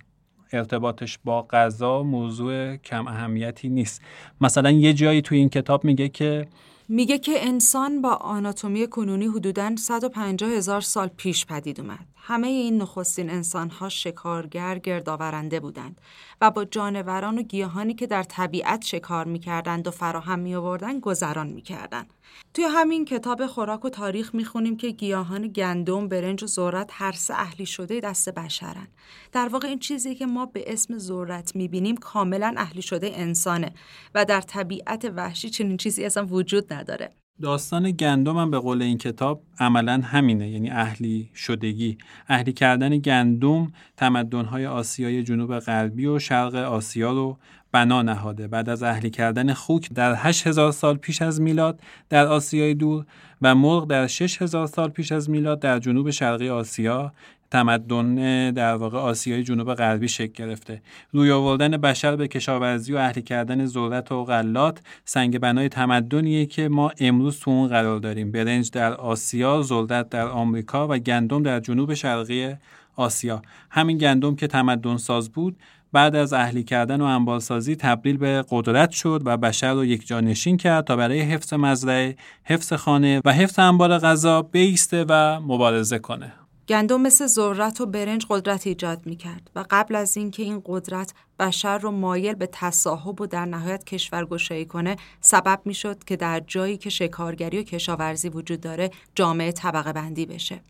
[0.54, 4.02] ارتباطش با غذا موضوع کم اهمیتی نیست
[4.42, 6.48] مثلا یه جایی توی این کتاب میگه که
[6.90, 12.06] میگه که انسان با آناتومی کنونی حدوداً 150 هزار سال پیش پدید اومد.
[12.30, 16.02] همه این نخستین انسانها شکارگر گردآورنده بودند
[16.42, 21.48] و با جانوران و گیاهانی که در طبیعت شکار می‌کردند و فراهم می آوردن گذران
[21.48, 22.14] می‌کردند.
[22.54, 27.34] توی همین کتاب خوراک و تاریخ می‌خونیم که گیاهان گندم، برنج و ذرت هر سه
[27.34, 28.88] اهلی شده دست بشرن.
[29.32, 33.74] در واقع این چیزی که ما به اسم ذرت می‌بینیم کاملا اهلی شده انسانه
[34.16, 37.12] و در طبیعت وحشی چنین چیزی اصلا وجود نداره.
[37.42, 41.98] داستان گندم هم به قول این کتاب عملا همینه یعنی اهلی شدگی.
[42.28, 47.38] اهلی کردن گندم تمدن‌های آسیای جنوب غربی و شرق آسیا رو
[47.72, 48.48] بنا نهاده.
[48.48, 53.06] بعد از اهلی کردن خوک در 8000 سال پیش از میلاد در آسیای دور
[53.42, 57.14] و مرغ در 6000 سال پیش از میلاد در جنوب شرقی آسیا
[57.52, 60.82] تمدن در واقع آسیای جنوب غربی شکل گرفته.
[61.12, 66.70] روی آوردن بشر به کشاورزی و اهلی کردن ذرت و غلات سنگ بنای تمدنیه که
[66.70, 68.32] ما امروز تو اون قرار داریم.
[68.32, 72.56] برنج در آسیا ذرت در آمریکا و گندم در جنوب شرقی
[72.96, 73.42] آسیا.
[73.70, 75.58] همین گندم که تمدن ساز بود
[75.92, 80.58] بعد از اهلی کردن و انبارسازی تبدیل به قدرت شد و بشر رو یک نشین
[80.58, 86.34] کرد تا برای حفظ مزرعه، حفظ خانه و حفظ انبار غذا بیسته و مبارزه کنه.
[86.70, 91.14] گندم مثل ذرت و برنج قدرت ایجاد می کرد و قبل از اینکه این قدرت
[91.40, 96.40] بشر رو مایل به تصاحب و در نهایت کشورگشایی کنه سبب می شد که در
[96.40, 100.62] جایی که شکارگری و کشاورزی وجود داره جامعه طبقه بندی بشه.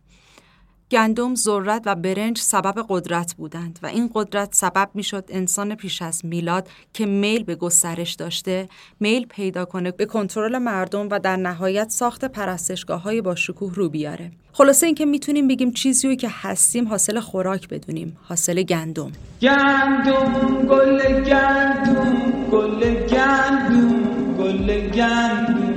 [0.91, 6.25] گندم، ذرت و برنج سبب قدرت بودند و این قدرت سبب می‌شد انسان پیش از
[6.25, 11.89] میلاد که میل به گسترش داشته، میل پیدا کنه به کنترل مردم و در نهایت
[11.89, 14.31] ساخت پرستشگاه های با شکوه رو بیاره.
[14.53, 19.11] خلاصه اینکه می‌تونیم بگیم چیزی که هستیم حاصل خوراک بدونیم، حاصل گندم.
[19.41, 25.69] گندم گل گندم گل گندم گل گندم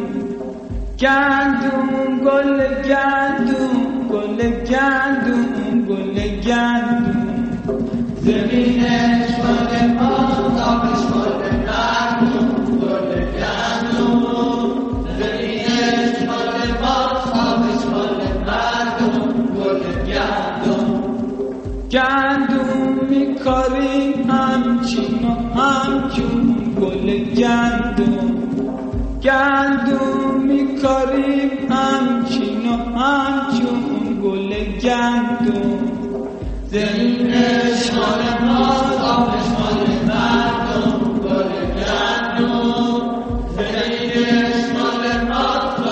[1.00, 4.38] گندم گل گندم گل
[4.70, 7.52] گندم گل گندم.
[8.24, 10.10] زمینش مال ما
[10.58, 11.42] تابش مال
[12.82, 13.10] گل
[15.18, 16.96] زمینش مال ما
[17.92, 19.82] مال مردم گل
[23.10, 28.42] میکاریم همچین و همچون گل گندم.
[29.22, 33.91] گندم میکاریم همچین و همچون
[34.22, 34.50] گل
[34.82, 35.88] گندم
[36.70, 38.66] زمینش مال ما
[39.12, 40.90] آبش مال مردم.
[41.24, 43.02] گل گندم
[43.56, 45.46] زمینش مال ما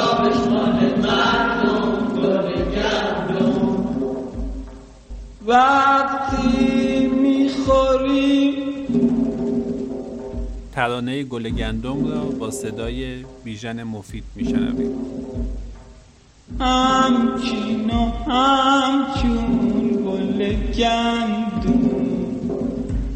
[0.09, 1.83] آبش مال مردم.
[2.17, 3.71] گل گندم
[5.47, 8.55] وقتی می‌خوریم
[10.73, 14.93] ترانه گل گندم را با صدای بیژن مفید میشنویم.
[16.59, 22.07] همچین و همچون گل گندون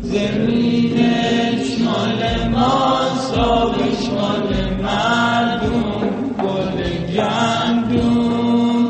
[0.02, 4.50] زمینش مال ماست آبش مال
[4.82, 5.82] مردم
[6.42, 6.78] گل
[7.16, 8.86] گندون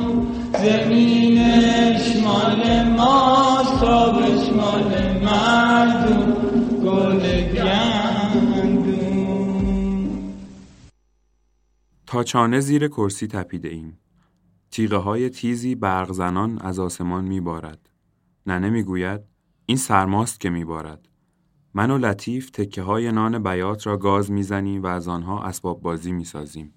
[0.53, 2.63] زمینش مال
[2.97, 6.33] ماست آبش مال مردم
[6.85, 7.21] گل
[7.55, 8.85] گندون
[12.07, 13.99] تا چانه زیر کرسی تپیده ایم.
[14.75, 17.91] تیغه های تیزی برق زنان از آسمان می بارد.
[18.47, 19.21] ننه می گوید
[19.67, 21.09] این سرماست که می بارد.
[21.75, 26.13] من و لطیف تکه های نان بیات را گاز می‌زنیم و از آنها اسباب بازی
[26.13, 26.75] می سازیم.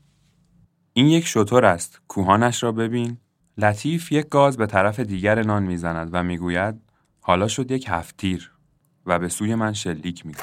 [0.93, 2.01] این یک شطور است.
[2.07, 3.17] کوهانش را ببین.
[3.57, 6.75] لطیف یک گاز به طرف دیگر نان می‌زند و می‌گوید
[7.19, 8.51] حالا شد یک هفتیر
[9.05, 10.33] و به سوی من شلیک می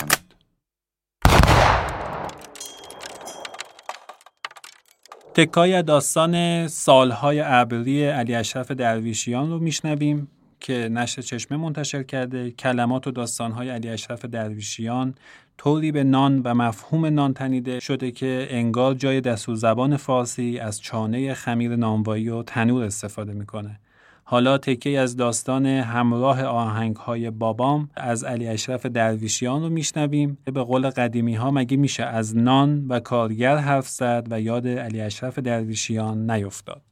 [5.34, 10.28] تکای داستان سالهای ابری علی اشرف درویشیان رو میشنویم
[10.60, 12.50] که نشر چشمه منتشر کرده.
[12.50, 15.14] کلمات و داستانهای علی اشرف درویشیان
[15.58, 20.80] طوری به نان و مفهوم نان تنیده شده که انگار جای دستور زبان فارسی از
[20.80, 23.80] چانه خمیر نانوایی و تنور استفاده می‌کنه.
[24.26, 30.62] حالا تکه از داستان همراه آهنگ های بابام از علی اشرف درویشیان رو میشنویم به
[30.62, 35.38] قول قدیمی ها مگه میشه از نان و کارگر حرف زد و یاد علی اشرف
[35.38, 36.82] درویشیان نیفتاد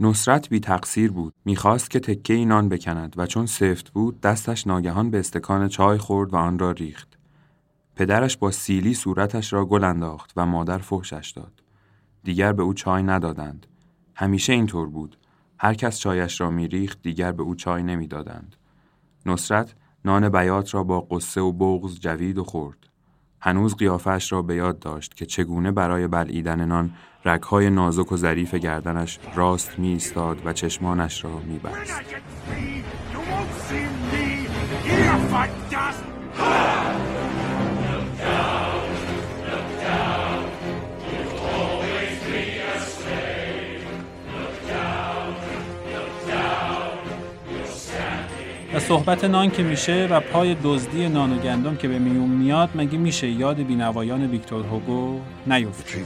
[0.00, 1.34] نصرت بی تقصیر بود.
[1.44, 6.34] می‌خواست که تکه نان بکند و چون سفت بود دستش ناگهان به استکان چای خورد
[6.34, 7.18] و آن را ریخت.
[7.96, 11.62] پدرش با سیلی صورتش را گل انداخت و مادر فحشش داد.
[12.24, 13.66] دیگر به او چای ندادند.
[14.14, 15.18] همیشه اینطور بود.
[15.64, 18.56] هر کس چایش را میریخت دیگر به او چای نمی‌دادند.
[19.26, 22.78] نصرت نان بیات را با قصه و بغز جوید و خورد.
[23.40, 26.92] هنوز قیافش را به یاد داشت که چگونه برای بلعیدن نان
[27.24, 32.02] رگهای نازک و ظریف گردنش راست می ایستاد و چشمانش را می بست.
[48.74, 52.70] و صحبت نان که میشه و پای دزدی نان و گندم که به میون میاد
[52.74, 55.98] مگه میشه یاد بینوایان ویکتور هوگو نیفته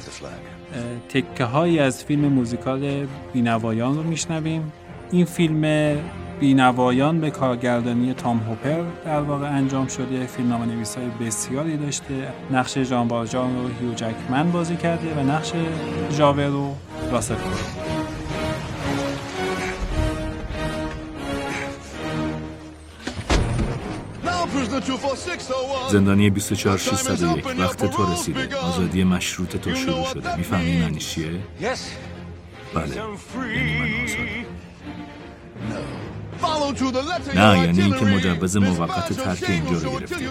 [1.09, 4.73] تکه هایی از فیلم موزیکال بینوایان رو میشنویم.
[5.11, 5.95] این فیلم
[6.41, 10.27] بینوایان به کارگردانی تام هوپر در واقع انجام شده.
[10.27, 12.15] فیلم نام نویسای بسیاری داشته.
[12.51, 15.53] نقش جان والجان رو هیو جکمن بازی کرده و نقش
[16.19, 16.75] جاور رو
[17.13, 17.35] راسل
[25.91, 28.57] زندانی 24601 وقت تو رسیده.
[28.57, 30.37] آزادی مشروط تو شروع شده.
[30.37, 31.31] می‌فهمی معنی چیه؟
[32.75, 32.97] بله.
[33.57, 34.47] یعنی من آزادم.
[37.35, 40.29] نه یعنی اینکه مجوز موقت ترک اینجا رو گرفتی.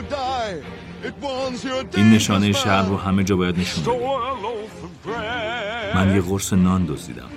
[1.95, 3.93] این نشانه شهر رو همه جا باید نشون بدی.
[5.95, 7.29] من یه قرص نان دزدیدم.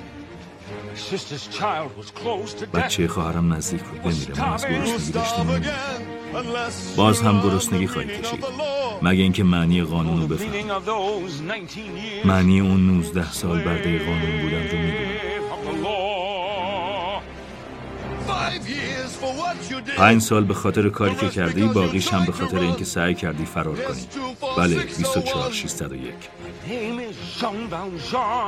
[2.73, 5.43] بچه خواهرم نزدیک بود بمیره من از گرسنگی داشته
[6.97, 8.45] باز هم گرسنگی خواهی کشید.
[9.03, 10.65] مگه اینکه معنی قانون رو بفهمی
[12.25, 15.08] معنی اون 19 سال برده قانون بودن رو می‌دونم.
[19.97, 23.77] پنج سال به خاطر کاری که کردی باقیش هم به خاطر اینکه سعی کردی فرار
[23.77, 24.07] کنی.
[24.59, 26.15] بله 24 601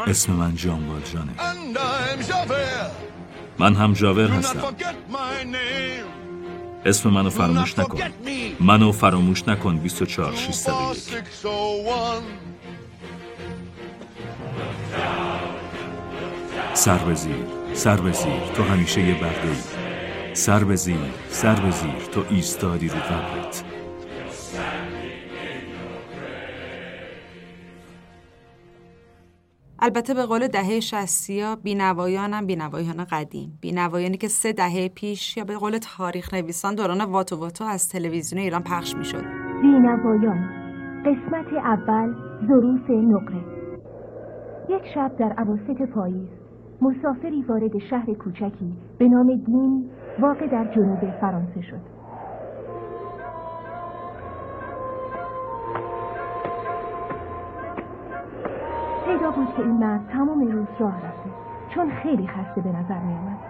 [0.06, 1.32] اسم من جان والجانه.
[3.58, 4.62] من هم جاور هستم.
[6.86, 7.98] اسم منو فراموش نکن.
[8.60, 9.76] منو فراموش نکن.
[9.76, 10.96] 24 601
[16.74, 20.96] سر بزیر سر بزیر تو همیشه یه برده ای سر بزیر
[21.28, 23.64] سر بزیر تو ایستادی رو قبلت
[29.82, 33.58] البته به قول دهه شستی ها بینوایان هم بینوایان قدیم.
[33.60, 38.42] بینوایانی که سه دهه پیش یا به قول تاریخ نویسان دوران واتو واتو از تلویزیون
[38.42, 39.24] ایران پخش می شد
[39.62, 40.60] بینوایان
[41.06, 42.14] قسمت اول
[42.48, 43.44] ظروف نقره.
[44.68, 46.39] یک شب در عواسط پاییز
[46.82, 49.90] مسافری وارد شهر کوچکی به نام دین
[50.20, 52.00] واقع در جنوب فرانسه شد.
[59.04, 61.30] پیدا بود که این مرد تمام روز راه رفته
[61.74, 63.49] چون خیلی خسته به نظر می آمد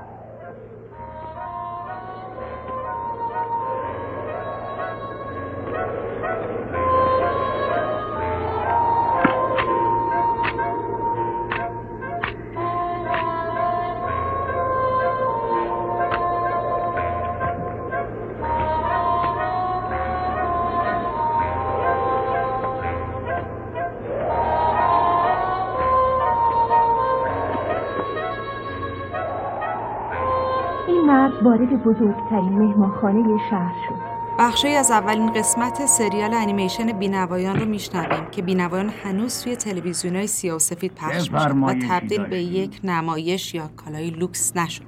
[31.51, 33.95] وارد بزرگترین مهمانخانه شهر شد.
[34.39, 40.27] بخشی از اولین قسمت سریال انیمیشن بینوایان رو میشنویم که بینوایان هنوز توی تلویزیون های
[40.27, 44.87] سیاه و سفید پخش میشه و تبدیل به یک نمایش یا کالای لوکس نشده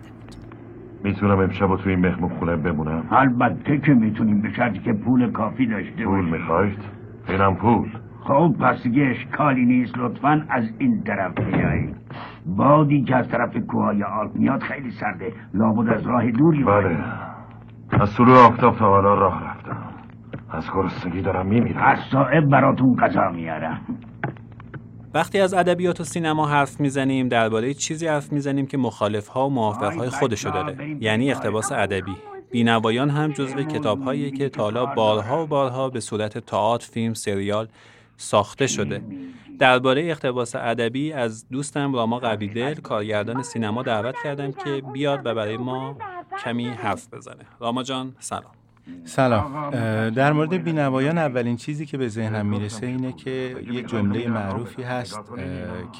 [1.05, 5.67] می‌تونم امشب توی این مهمون خونه بمونم؟ البته که می‌تونیم به شرطی که پول کافی
[5.67, 6.79] داشته پول می‌خواید؟
[7.29, 7.89] اینم پول.
[8.25, 11.97] خب پس دیگه اشکالی نیست لطفا از این طرف بیایید.
[12.47, 15.33] بادی که از طرف کوهای آلپ میاد خیلی سرده.
[15.55, 16.97] لابد از راه دوری بله.
[18.01, 19.89] از طلوع آفتاب تا حالا راه رفتم.
[20.51, 21.83] از گرسنگی دارم میمیرم.
[21.83, 23.81] از صاحب براتون غذا میارم.
[25.15, 29.51] وقتی از ادبیات و سینما حرف می‌زنیم درباره چیزی حرف می‌زنیم که مخالف ها و
[29.51, 30.97] موافق های خودشو داره.
[31.01, 32.17] یعنی اقتباس ادبی.
[32.53, 37.67] بینوایان هم جزو کتاب هایی که تالا بارها و بارها به صورت تئاتر فیلم سریال
[38.17, 39.03] ساخته شده.
[39.59, 45.57] درباره اقتباس ادبی از دوستم راما قویدل کارگردان سینما دعوت کردم که بیاد و برای
[45.57, 45.97] ما
[46.45, 47.47] کمی حرف بزنه.
[47.61, 48.53] راما جان سلام.
[49.05, 49.71] سلام.
[50.11, 55.21] در مورد بینوایان اولین چیزی که به ذهنم می‌رسه اینه که یک جمله معروفی هست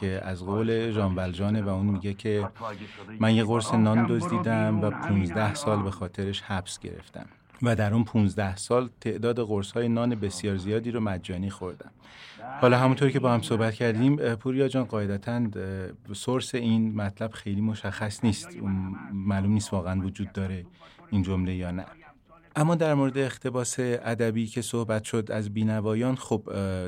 [0.01, 2.49] که از قول ژان ولژانه و اون میگه که
[3.21, 7.27] من یه قرص نان دزدیدم و 15 سال به خاطرش حبس گرفتم
[7.63, 11.91] و در اون 15 سال تعداد قرص های نان بسیار زیادی رو مجانی خوردم.
[12.61, 15.47] حالا همونطوری که با هم صحبت کردیم پوریا جان قاعدتا
[16.13, 18.57] سورس این مطلب خیلی مشخص نیست.
[19.13, 20.67] معلوم نیست واقعا وجود داره
[21.11, 21.87] این جمله یا نه.
[22.57, 26.43] اما در مورد اختباس ادبی که صحبت شد از بینوایان خب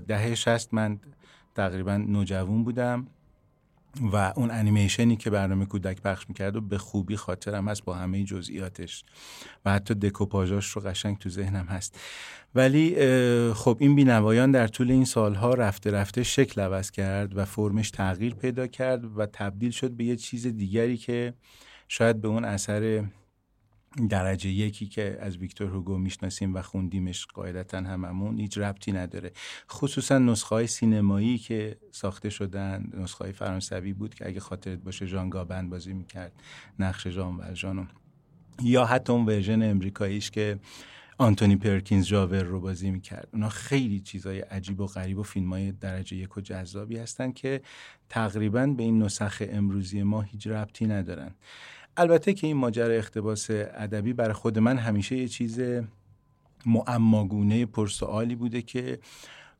[0.08, 0.98] دهه شست من
[1.54, 3.06] تقریبا نوجوان بودم.
[4.12, 8.24] و اون انیمیشنی که برنامه کودک پخش می‌کرد و به خوبی خاطرم هست با همه
[8.24, 9.04] جزئیاتش.
[9.64, 11.98] و حتی دکوپاژاش رو قشنگ تو ذهنم هست.
[12.54, 12.96] ولی
[13.54, 18.34] خب این بینوایان در طول این سالها رفته رفته شکل عوض کرد و فرمش تغییر
[18.34, 21.34] پیدا کرد و تبدیل شد به یه چیز دیگری که
[21.88, 23.04] شاید به اون اثر
[24.10, 29.32] درجه یکی که از ویکتور هوگو می‌شناسیم و خوندیمش قاعدتا هممون هیچ ربطی نداره.
[29.70, 35.06] خصوصا نسخه های سینمایی که ساخته شدن نسخه های فرانسوی بود که اگه خاطرت باشه
[35.06, 36.32] ژان گابن بازی می‌کرد
[36.78, 37.84] نقش ژان ولژانو
[38.62, 40.58] یا حتی اون ورژن امریکاییش که
[41.18, 43.28] آنتونی پرکینز جاور رو بازی می‌کرد.
[43.32, 47.60] اونا خیلی چیزای عجیب و غریب و فیلم های درجه یک و جذابی هستن که
[48.08, 51.34] تقریبا به این نسخ امروزی ما هیچ ربطی ندارن.
[51.96, 55.60] البته که این ماجرا اختباس ادبی برای خود من همیشه یه چیز
[56.66, 58.98] معماگونه پرسوالی بوده که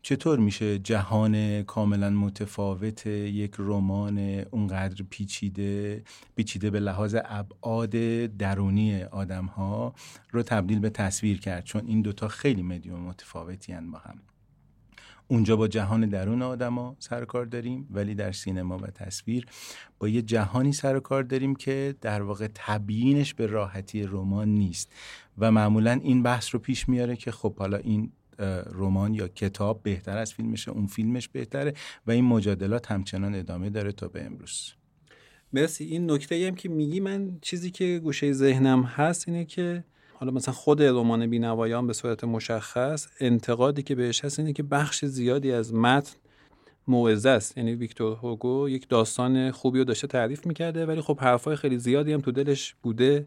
[0.03, 4.19] چطور میشه جهان کاملا متفاوت یک رمان
[4.51, 6.03] اونقدر پیچیده
[6.37, 7.91] پیچیده به لحاظ ابعاد
[8.27, 9.95] درونی آدم ها
[10.31, 14.34] رو تبدیل به تصویر کرد؟ چون این دوتا خیلی مدیوم متفاوتی با هم.
[15.29, 19.47] اونجا با جهان درون آدما سر کار داریم ولی در سینما و تصویر
[19.99, 24.93] با یه جهانی سر کار داریم که در واقع تبیینش به راحتی رمان نیست.
[25.39, 28.13] و معمولا این بحث رو پیش میاره که خب حالا این
[28.73, 31.75] رمان یا کتاب بهتر از فیلمشه اون فیلمش بهتره
[32.07, 34.73] و این مجادلات همچنان ادامه داره تا به امروز.
[35.53, 35.85] مرسی.
[35.85, 39.85] این نکته هم که میگی من چیزی که گوشه ذهنم هست اینه که
[40.25, 45.05] حالا مثلا خود رمان بینوایان به صورت مشخص انتقادی که بهش هست اینه که بخش
[45.05, 46.17] زیادی از متن
[46.89, 47.59] موعظه است.
[47.59, 52.13] یعنی ویکتور هوگو یک داستان خوبی رو داشته تعریف می‌کرده ولی خب حرفای خیلی زیادی
[52.13, 53.27] هم تو دلش بوده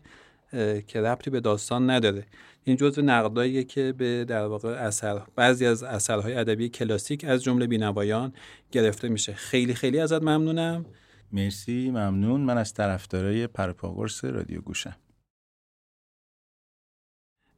[0.87, 2.25] که ربطی به داستان نداره.
[2.63, 7.67] این جزء نقداییه که به در واقع اثر بعضی از اثرهای ادبی کلاسیک از جمله
[7.67, 8.33] بینوایان
[8.71, 9.33] گرفته میشه.
[9.33, 10.85] خیلی خیلی ازت ممنونم.
[11.31, 12.41] مرسی ممنون.
[12.41, 14.95] من از طرفدارای پرپاگورس رادیو گوشم.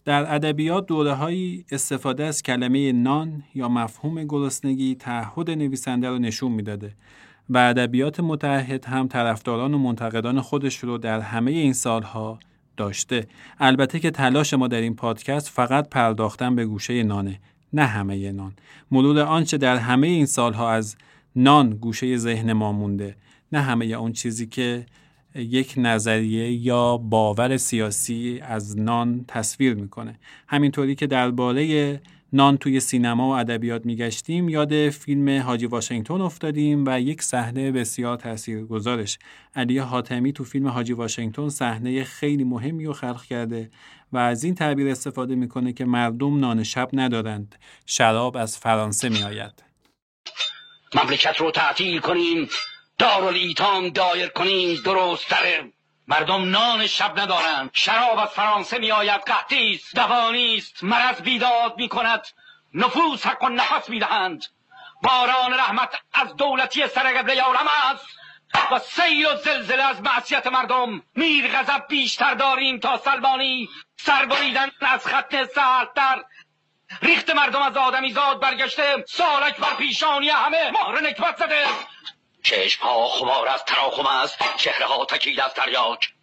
[0.06, 6.94] در ادبیات دورههایی استفاده از کلمه نان یا مفهوم گرسنگی تعهد نویسنده رو نشون می‌داده
[7.50, 12.40] و ادبیات متحد هم طرفداران و منتقدان خودش رو در همه این سالها
[12.78, 13.28] داشته.
[13.60, 17.40] البته که تلاش ما در این پادکست فقط پرداختن به گوشه نانه
[17.74, 18.54] نه همه نان.
[18.92, 20.96] مرور آنچه در همه این سالها از
[21.36, 23.16] نان گوشه ذهن ما مونده
[23.52, 24.86] نه همه اون چیزی که
[25.36, 30.20] یک نظریه یا باور سیاسی از نان تصویر می‌کنه.
[30.48, 32.02] همینطوری که درباره
[32.34, 38.18] نان توی سینما و ادبیات میگشتیم یاد فیلم حاجی واشنگتن افتادیم و یک صحنه بسیار
[38.18, 39.20] تاثیرگذارش.
[39.56, 43.70] علی حاتمی تو فیلم حاجی واشنگتن صحنه خیلی مهمی رو خلق کرده
[44.14, 47.56] و از این تعبیر استفاده می‌کنه که مردم نان شب ندارند.
[47.86, 49.64] شراب از فرانسه میآید.
[50.96, 52.48] مملکت رو تعطیل کنیم.
[53.00, 55.72] دارالایتام دایر کنیم درست تره
[56.08, 57.70] مردم نان شب ندارند.
[57.74, 60.84] شراب از فرانسه میآید قحطی است دوانی است.
[60.84, 62.28] مرض بیداد می‌کند
[62.74, 64.46] نفوس حق و نفس می‌دهند.
[65.04, 68.06] باران رحمت از دولتی سرقبله عالم است.
[68.72, 71.02] و سیل و زلزله از معصیت مردم.
[71.16, 73.70] میر غضب بیشتر داریم تا سلبانی.
[73.98, 76.24] سربریدن از خط سهلتر
[77.02, 79.04] ریخت مردم از آدمی زاد برگشته.
[79.08, 80.72] سالک بر پیشانی همه.
[80.72, 81.66] مهر نکبت زده.
[82.44, 86.14] چشم ها خمار از تراخم است چهره ها تکیل از تریاک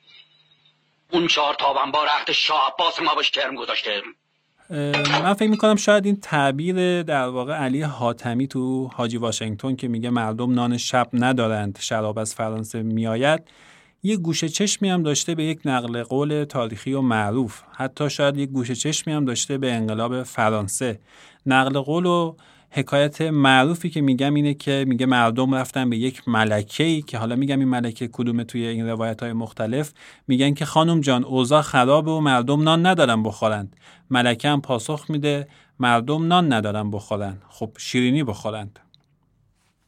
[1.12, 4.03] اون چهار تابن با رخت شاه عباس ما بهش کرم گذاشته.
[5.23, 10.11] من فکر می‌کنم شاید این تعبیر در واقع علی حاتمی تو حاجی واشنگتن که میگه
[10.11, 13.43] مردم نان شب ندارند شراب از فرانسه میآید
[14.03, 17.62] یه گوشه چشمی هم داشته به یک نقل قول تاریخی و معروف.
[17.77, 21.01] حتی شاید یک گوشه چشمی هم داشته به انقلاب فرانسه.
[21.47, 22.37] نقل قول و
[22.71, 27.59] حکایت معروفی که میگم اینه که میگه مردم رفتن به یک ملکه که حالا میگم
[27.59, 29.93] این ملکه کدومه توی این روایت های مختلف.
[30.29, 33.77] میگن که خانم جان اوضاع خرابه و مردم نان ندارن بخورند.
[34.11, 35.49] ملکه هم پاسخ میده
[35.81, 38.79] مردم نان ندارن بخورن خب شیرینی بخورند.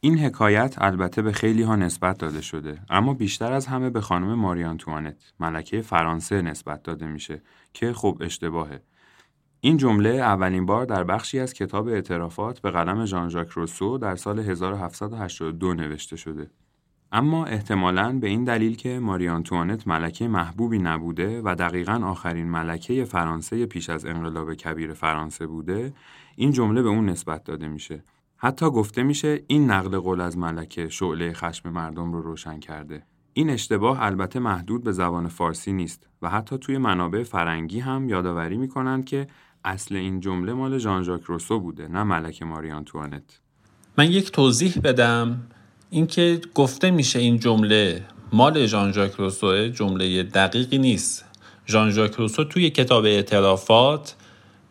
[0.01, 4.33] این حکایت البته به خیلی ها نسبت داده شده اما بیشتر از همه به خانم
[4.33, 7.41] ماری آنتوانت ملکه فرانسه نسبت داده میشه
[7.73, 8.81] که خب اشتباهه.
[9.61, 14.15] این جمله اولین بار در بخشی از کتاب اعترافات به قلم ژان ژاک روسو در
[14.15, 16.51] سال 1782 نوشته شده.
[17.11, 23.05] اما احتمالاً به این دلیل که ماری آنتوانت ملکه محبوبی نبوده و دقیقا آخرین ملکه
[23.05, 25.93] فرانسه پیش از انقلاب کبیر فرانسه بوده
[26.35, 28.03] این جمله به اون نسبت داده میشه
[28.37, 33.03] حتی گفته میشه این نقل قول از ملکه شعله خشم مردم رو روشن کرده
[33.33, 38.57] این اشتباه البته محدود به زبان فارسی نیست و حتی توی منابع فرنگی هم یادآوری
[38.57, 39.27] می‌کنند که
[39.65, 43.23] اصل این جمله مال ژان ژاک روسو بوده نه ملکه ماری آنتوانت.
[43.97, 45.41] من یک توضیح بدم.
[45.89, 51.25] اینکه گفته میشه این جمله مال ژان ژاک روسو جمله دقیقی نیست.
[51.67, 54.15] ژان ژاک روسو توی کتاب اعترافات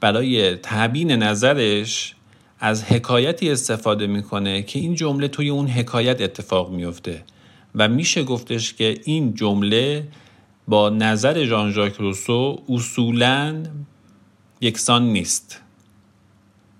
[0.00, 2.14] برای تبیین نظرش
[2.60, 7.24] از حکایتی استفاده می‌کنه که این جمله توی اون حکایت اتفاق میفته
[7.74, 10.08] و میشه گفتش که این جمله
[10.68, 13.62] با نظر ژان ژاک روسو اصولا
[14.60, 15.60] یکسان نیست.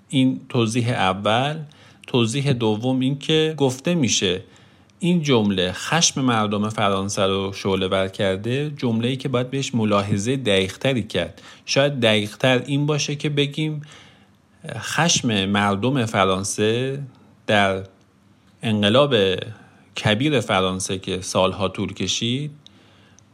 [0.09, 1.59] این توضیح اول.
[2.07, 4.43] توضیح دوم این که گفته میشه
[4.99, 10.37] این جمله خشم مردم فرانسه رو شعله بر کرده جمله ای که باید بهش ملاحظه
[10.37, 11.43] دقیقتری کرد.
[11.66, 13.83] شاید دقیقتر این باشه که بگیم
[14.76, 17.03] خشم مردم فرانسه
[17.47, 17.85] در
[18.62, 19.14] انقلاب
[20.05, 22.51] کبیر فرانسه که سالها طول کشید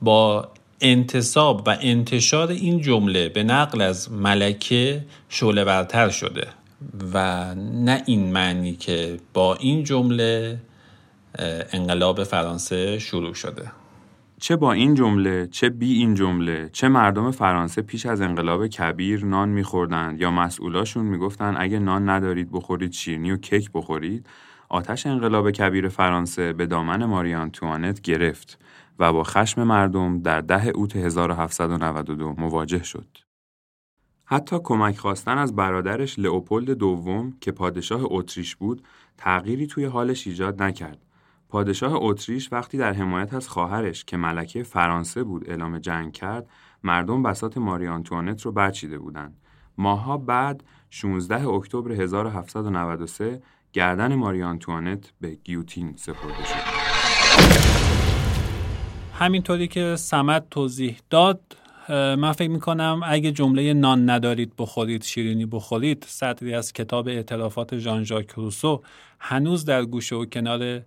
[0.03, 0.49] با
[0.81, 6.47] انتصاب و انتشار این جمله به نقل از ملکه شعله برتر شده
[7.15, 10.59] و نه این معنی که با این جمله
[11.73, 13.73] انقلاب فرانسه شروع شده.
[14.41, 19.25] چه با این جمله چه بی این جمله چه مردم فرانسه پیش از انقلاب کبیر
[19.25, 24.27] نان میخوردند یا مسئولاشون می‌گفتن اگه نان ندارید بخورید شیرنی و کیک بخورید
[24.69, 28.59] آتش انقلاب کبیر فرانسه به دامن ماری آنتوانت گرفت.
[28.99, 33.19] و با خشم مردم در ده اوت 1792 مواجه شد.
[34.25, 38.85] حتی کمک خواستن از برادرش لئوپولد دوم که پادشاه اتریش بود
[39.19, 40.99] تغییری توی حالش ایجاد نکرد.
[41.49, 46.49] پادشاه اتریش وقتی در حمایت از خواهرش که ملکه فرانسه بود اعلام جنگ کرد
[46.83, 49.37] مردم بسات ماری آنتوانت رو برچیده بودند.
[49.79, 53.43] ماها بعد 16 اکتبر 1793
[53.73, 57.84] گردن ماری آنتوانت به گیوتین سپرده شد.
[59.19, 61.41] همینطوری که سمت توضیح داد
[61.89, 68.05] من فکر می‌کنم اگه جمله نان ندارید بخورید شیرینی بخورید سطری از کتاب اعترافات ژان
[68.05, 68.83] ژاک روسو
[69.19, 70.81] هنوز در گوشه و کنار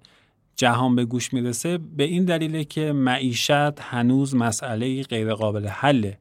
[0.56, 6.18] جهان به گوش می‌رسه به این دلیله که معیشت هنوز مسئله غیرقابل حله.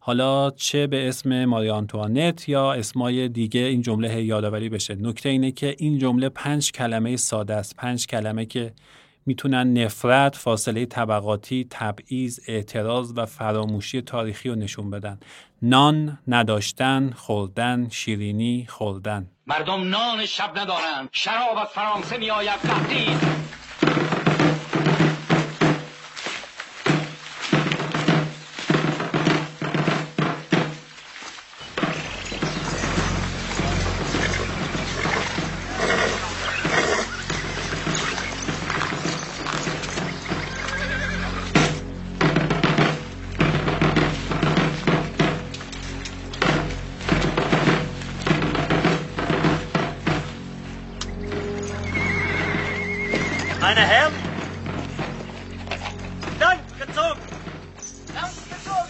[0.00, 4.94] حالا چه به اسم ماری آنتوانت یا اسمای دیگه این جمله یادآوری بشه.
[4.94, 7.76] نکته اینه که این جمله پنج کلمه ساده است.
[7.76, 8.72] پنج کلمه که
[9.28, 15.20] می‌تونن نفرت، فاصله طبقاتی، تبعیض، اعتراض و فراموشی تاریخی رو نشون بدن.
[15.62, 19.30] نان نداشتن، خوردن، شیرینی، خوردن.
[19.46, 21.08] مردم نان شب ندارند.
[21.12, 23.20] شراب از فرانسه میآید تهدید.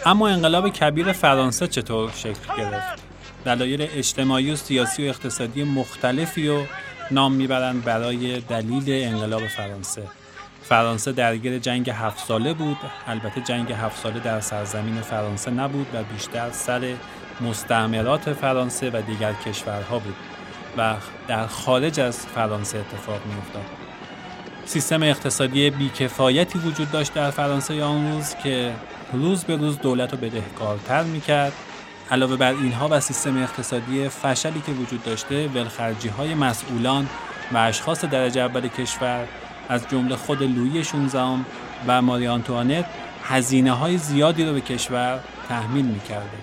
[0.08, 3.02] اما انقلاب کبیر فرانسه چطور شکل گرفت؟
[3.44, 6.62] دلایل اجتماعی و سیاسی و اقتصادی مختلفی رو
[7.10, 10.02] نام می‌برند برای دلیل انقلاب فرانسه.
[10.62, 16.02] فرانسه درگیر جنگ هفت ساله بود البته جنگ هفت ساله در سرزمین فرانسه نبود و
[16.02, 16.94] بیشتر سر
[17.40, 20.16] مستعمرات فرانسه و دیگر کشورها بود
[20.78, 20.94] و
[21.28, 23.64] در خارج از فرانسه اتفاق میافتاد
[24.64, 28.72] سیستم اقتصادی بیکفایتی وجود داشت در فرانسه آن روز که
[29.12, 31.52] روز به روز دولت رو بدهکارتر می‌کرد.
[32.10, 37.08] علاوه بر اینها و سیستم اقتصادی فشلی که وجود داشته ولخرجی های مسئولان
[37.52, 39.24] و اشخاص درجه اول کشور
[39.68, 41.20] از جمله خود لویی 16
[41.86, 42.84] و ماری آنتوانت
[43.24, 46.38] هزینه های زیادی رو به کشور تحمیل می‌کرده.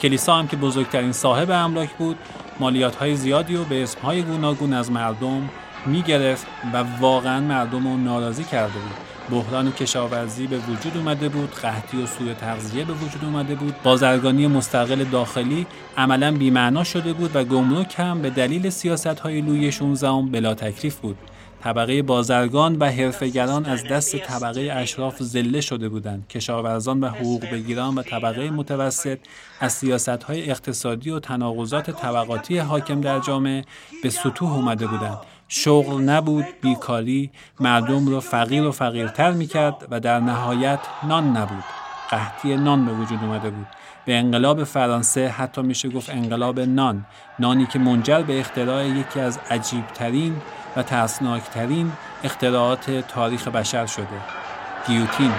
[0.00, 2.16] کلیسا هم که بزرگترین صاحب املاک بود
[2.60, 5.50] مالیات های زیادی رو به اسم های گوناگون از مردم
[5.86, 9.19] می‌گرفت و واقعا مردم رو ناراضی کرده بود.
[9.30, 13.74] بحران کشاورزی به وجود اومده بود قحطی و سوء تغذیه به وجود اومده بود.
[13.82, 15.66] بازرگانی مستقل داخلی
[15.96, 20.96] عملا بیمعنا شده بود و گمرک هم به دلیل سیاست های لوی 16 بلا تکلیف
[20.96, 21.16] بود.
[21.62, 26.28] طبقه بازرگان و حرفگران از دست طبقه اشراف زله شده بودند.
[26.28, 29.18] کشاورزان و حقوق بگیران و طبقه متوسط
[29.60, 33.64] از سیاست های اقتصادی و تناقضات طبقاتی حاکم در جامعه
[34.02, 35.18] به سطوح اومده بودند.
[35.52, 37.30] شغل نبود بیکاری
[37.60, 41.64] مردم رو فقیر و فقیرتر می‌کرد و در نهایت نان نبود.
[42.10, 43.66] قحطی نان به وجود اومده بود.
[44.04, 47.06] به انقلاب فرانسه حتی میشه گفت انقلاب نان.
[47.38, 50.42] نانی که منجر به اختراع یکی از عجیبترین
[50.76, 51.92] و ترسناکترین
[52.24, 54.20] اختراعات تاریخ بشر شده.
[54.86, 55.32] گیوتین.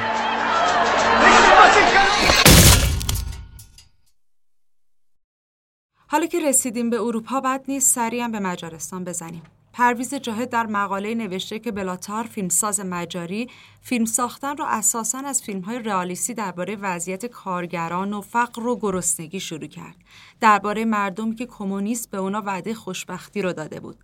[6.08, 9.44] حالا که رسیدیم به اروپا بد نیست سریعا به مجارستان بزنیم.
[9.74, 13.50] پرویز جاهد در مقاله نوشته که بلاتار فیلمساز مجاری
[13.82, 19.40] فیلم ساختن را اساساً از فیلم های رئالیستی درباره وضعیت کارگران و فقر و گرسنگی
[19.40, 19.96] شروع کرد.
[20.40, 23.98] درباره مردمی که کمونیست به اونا وعده خوشبختی رو داده بود.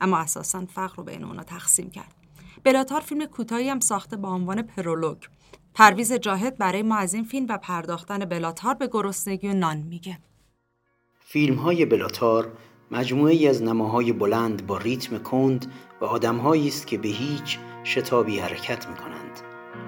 [0.00, 2.14] اما اساساً فقر رو بین اونا تقسیم کرد.
[2.64, 5.18] بلا تار فیلم کوتاهی هم ساخته با عنوان پرولوگ.
[5.74, 9.76] پرویز جاهد برای ما از این فیلم و پرداختن بلا تار به گرسنگی و نان
[9.76, 10.18] میگه.
[11.20, 12.52] فیلم های بلا تار
[12.92, 18.88] مجموعه از نماهای بلند با ریتم کند و آدمهایی است که به هیچ شتابی حرکت
[18.88, 19.40] می کنند.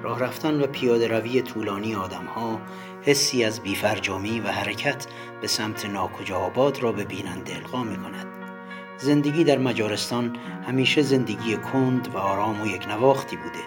[0.02, 2.60] راه رفتن و پیاده روی طولانی آدمها
[3.02, 5.06] حسی از بیفرجامی و حرکت
[5.40, 8.26] به سمت ناکجا آباد را به بیننده القا می کند.
[8.98, 10.36] زندگی در مجارستان
[10.66, 13.62] همیشه زندگی کند و آرام و یک نواختی بوده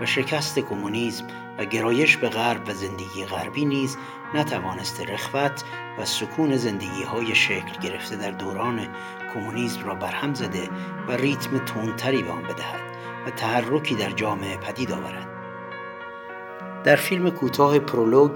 [0.00, 1.26] و شکست کمونیسم
[1.58, 3.96] و گرایش به غرب و زندگی غربی نیز
[4.34, 5.64] نتوانسته رخوت
[5.98, 8.88] و سکون زندگی های شکل گرفته در دوران
[9.34, 10.70] کمونیسم را برهم زده
[11.08, 12.80] و ریتم تندتری به آن بدهد
[13.26, 15.28] و تحرکی در جامعه پدید آورد.
[16.84, 18.30] در فیلم کوتاه پرولوگ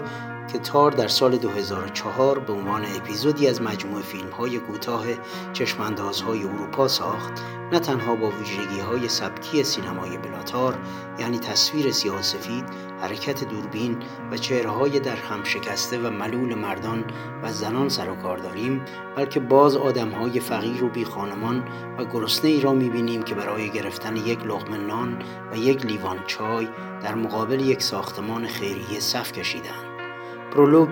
[0.53, 5.05] که تار در سال 2004 به عنوان اپیزودی از مجموعه فیلم های کوتاه
[5.53, 7.33] چشماندازهای اروپا ساخت
[7.73, 10.79] نه تنها با ویژگی های سبکی سینمای بلاتار
[11.19, 12.65] یعنی تصویر سیاه سفید
[13.01, 13.97] حرکت دوربین
[14.31, 17.05] و چهره های در هم شکسته و ملول مردان
[17.43, 18.85] و زنان سر و کار داریم
[19.17, 21.65] بلکه باز آدم های فقیر و بی خانمان
[21.99, 25.23] و گرسنه ای را می‌بینیم که برای گرفتن یک لغم نان
[25.53, 26.69] و یک لیوان چای
[27.03, 29.98] در مقابل یک ساختمان خیریه صف کشیدند.
[30.51, 30.89] پرولوگ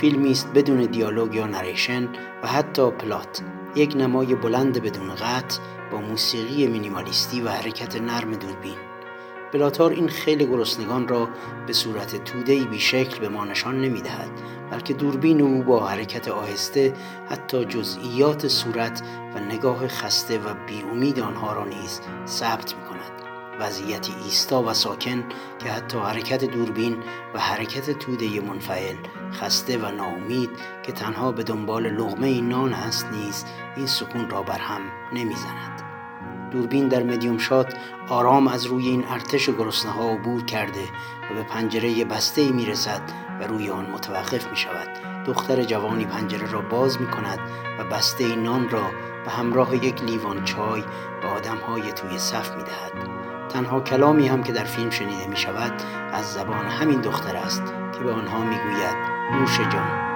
[0.00, 2.08] فیلمی است بدون دیالوگ یا نریشن
[2.42, 3.42] و حتی پلات.
[3.74, 5.60] یک نمای بلند بدون قطع
[5.92, 8.76] با موسیقی مینیمالیستی و حرکت نرم دوربین.
[9.52, 11.28] بلاتار این خیلی گرسنگان را
[11.66, 14.30] به صورت تودهی بیشکل به ما نشان نمی دهد
[14.70, 16.94] بلکه دوربین او با حرکت آهسته
[17.30, 19.02] حتی جزئیات صورت
[19.34, 22.74] و نگاه خسته و بیامید آنها را نیز ثبت
[23.60, 25.24] وضعیتی ایستا و ساکن
[25.58, 26.96] که حتی حرکت دوربین
[27.34, 28.96] و حرکت توده منفعل
[29.32, 30.50] خسته و ناامید
[30.82, 33.44] که تنها به دنبال لغمه نان است نیز
[33.76, 34.80] این سکون را بر هم
[35.12, 35.82] نمی‌زند
[36.50, 37.74] دوربین در مدیوم شات
[38.08, 40.84] آرام از روی این ارتش گرسنه ها عبور کرده
[41.30, 43.02] و به پنجره بسته می رسد
[43.40, 44.88] و روی آن متوقف می شود
[45.26, 47.38] دختر جوانی پنجره را باز می کند
[47.78, 48.90] و بسته نان را
[49.24, 50.84] به همراه یک لیوان چای
[51.22, 53.29] به آدم های توی صف می دهد.
[53.52, 55.72] تنها کلامی هم که در فیلم شنیده می شود
[56.12, 57.62] از زبان همین دختر است
[57.98, 58.96] که به آنها می گوید
[59.32, 60.10] نوش جان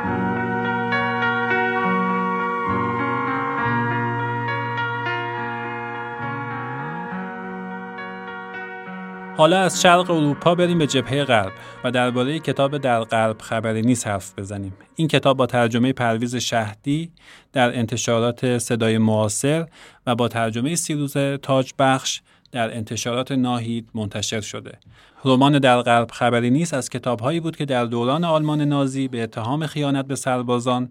[9.37, 11.53] حالا از شرق اروپا بریم به جبهه غرب
[11.85, 14.77] و درباره کتاب در غرب خبری نیست حرف بزنیم.
[14.97, 17.13] این کتاب با ترجمه پرویز شهدی
[17.53, 19.67] در انتشارات صدای معاصر
[20.07, 22.21] و با ترجمه سیروز تاج بخش
[22.55, 24.79] در انتشارات ناهید منتشر شده.
[25.25, 29.67] رمان در غرب خبری نیست از کتابهایی بود که در دوران آلمان نازی به اتهام
[29.67, 30.89] خیانت به سربازان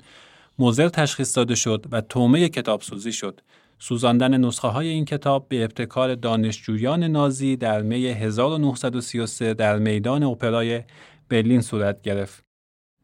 [0.60, 3.42] مزر تشخیص داده شد و تومه کتابسوزی شد.
[3.80, 10.82] سوزاندن نسخه های این کتاب به ابتکار دانشجویان نازی در می 1933 در میدان اپرای
[11.30, 12.44] برلین صورت گرفت.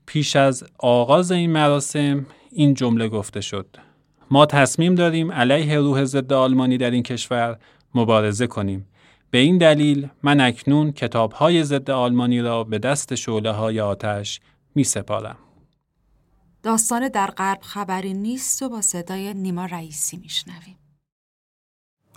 [0.06, 3.68] پیش از آغاز این مراسم این جمله گفته شد.
[4.32, 7.58] ما تصمیم داریم علیه روح ضد آلمانی در این کشور
[7.96, 8.88] مبارزه کنیم.
[9.32, 14.40] به این دلیل من اکنون کتاب های ضد آلمانی را به دست شعله های آتش
[14.76, 15.38] می سپارم.
[16.64, 20.78] داستان در غرب خبری نیست و با صدای نیما رئیسی میشنویم.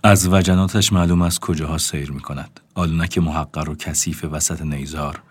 [0.04, 2.60] از وجناتش معلوم از کجاها سیر می کند.
[2.74, 5.22] آلونک محقر و کثیف وسط نیزار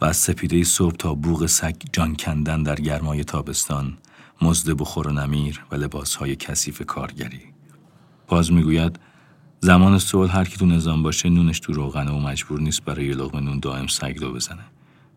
[0.00, 3.98] و از سپیده صبح تا بوغ سگ جان کندن در گرمای تابستان
[4.42, 7.42] مزد بخور و نمیر و لباسهای کثیف کارگری.
[8.28, 8.98] باز می‌گوید
[9.60, 13.14] زمان صلح هر کی تو نظام باشه نونش تو روغنه و مجبور نیست برای یه
[13.14, 14.64] لقمه نون دائم سگدو بزنه.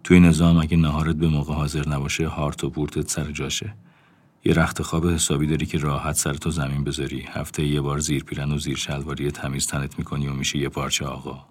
[0.04, 3.74] توی نظام اگه نهارت به موقع حاضر نباشه هارت و پورتت سر جاشه.
[4.46, 8.24] یه رخت خواب حسابی داری که راحت سر تو زمین بذاری هفته یه بار زیر
[8.24, 11.46] پیرن و زیر شلواری تمیز تنت می‌کنی و میشه یه پارچه آقا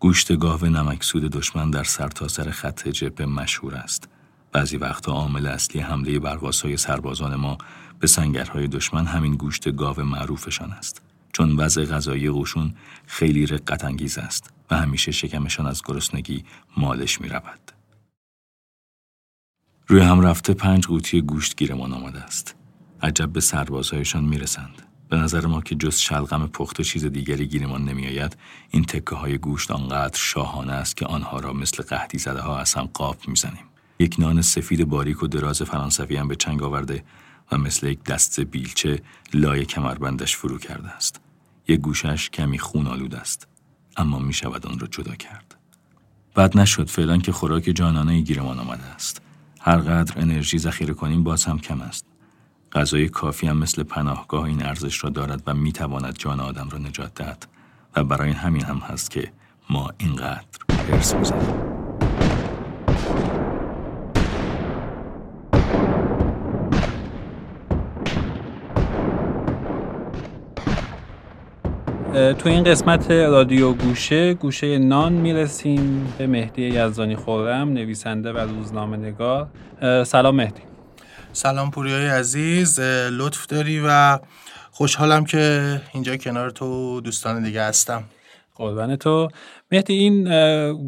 [0.00, 4.08] گوشت گاو نمکسود دشمن در سرتاسر سر خط جبه مشهور است
[4.52, 6.20] بعضی وقتا عامل اصلی حمله
[6.62, 7.58] های سربازان ما
[8.00, 11.02] به سنگرهای دشمن همین گوشت گاو معروفشان است
[11.32, 12.74] چون وضع غذایی قوشون
[13.06, 16.44] خیلی رقت انگیز است و همیشه شکمشان از گرسنگی
[16.76, 17.72] مالش می رود.
[19.86, 22.54] روی هم رفته پنج قوطی گوشت گیرمان آمده است.
[23.02, 24.82] عجب به سربازهایشان می رسند.
[25.08, 28.36] به نظر ما که جز شلغم پخت و چیز دیگری گیرمان نمی آید
[28.70, 32.74] این تکه های گوشت آنقدر شاهانه است که آنها را مثل قهدی زده ها از
[32.74, 33.64] هم قاپ می زنیم.
[33.98, 37.04] یک نان سفید باریک و دراز فرانسوی هم به چنگ آورده
[37.52, 39.02] و مثل یک دست بیلچه
[39.34, 41.20] لای کمربندش فرو کرده است.
[41.72, 43.48] یک گوشش کمی خون آلود است.
[43.96, 45.54] اما می شود آن را جدا کرد.
[46.34, 49.22] بعد نشد فعلا که خوراک جانانه گیرمان آمده است.
[49.60, 52.04] هر قدر انرژی ذخیره کنیم باز هم کم است.
[52.72, 56.78] غذای کافی هم مثل پناهگاه این ارزش را دارد و می تواند جان آدم را
[56.78, 57.46] نجات دهد
[57.96, 59.32] و برای همین هم هست که
[59.70, 61.81] ما اینقدر حرس می‌زنیم.
[72.12, 78.96] تو این قسمت رادیو گوشه گوشه نان می‌رسیم به مهدی یزدانی خورم نویسنده و روزنامه
[78.96, 79.48] نگار.
[80.04, 80.62] سلام مهدی.
[81.32, 84.18] سلام پوریای عزیز لطف داری و
[84.70, 88.04] خوشحالم که اینجا کنار تو دوستان دیگه هستم.
[88.54, 89.28] قربان تو.
[89.72, 90.24] مهدی این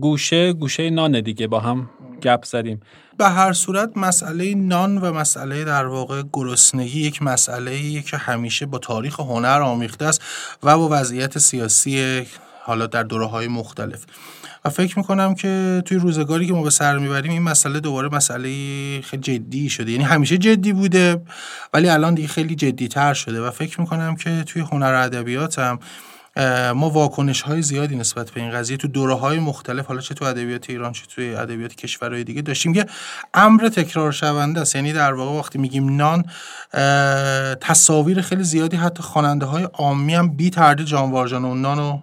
[0.01, 1.91] گوشه گوشه نان دیگه با هم
[2.23, 2.81] گپ زدیم.
[3.19, 8.79] به هر صورت مسئله نان و مسئله در واقع گرسنگی یک مسئله که همیشه با
[8.79, 10.23] تاریخ هنر آمیخته است
[10.62, 12.23] و با وضعیت سیاسی
[12.62, 14.05] حالا در دوره های مختلف.
[14.65, 18.51] و فکر می‌کنم که توی روزگاری که ما به سر می‌بریم این مسئله دوباره مسئله
[19.01, 19.93] خیلی جدی شده.
[19.93, 21.23] یعنی همیشه جدی بوده
[21.75, 23.41] ولی الان دیگه خیلی جدی تر شده.
[23.41, 25.79] و فکر می‌کنم که توی هنر ادبیات هم
[26.74, 30.24] ما واکنش های زیادی نسبت به این قضیه تو دوره های مختلف حالا چه تو
[30.24, 32.87] ادبیات ایران چه تو ادبیات کشورهای دیگه داشتیم که
[33.35, 34.76] امر تکرار شونده است.
[34.76, 36.24] یعنی در واقع وقتی میگیم نان
[37.61, 42.03] تصاویر خیلی زیادی حتی خواننده های عامی هم بی تردید جانوارجان و نان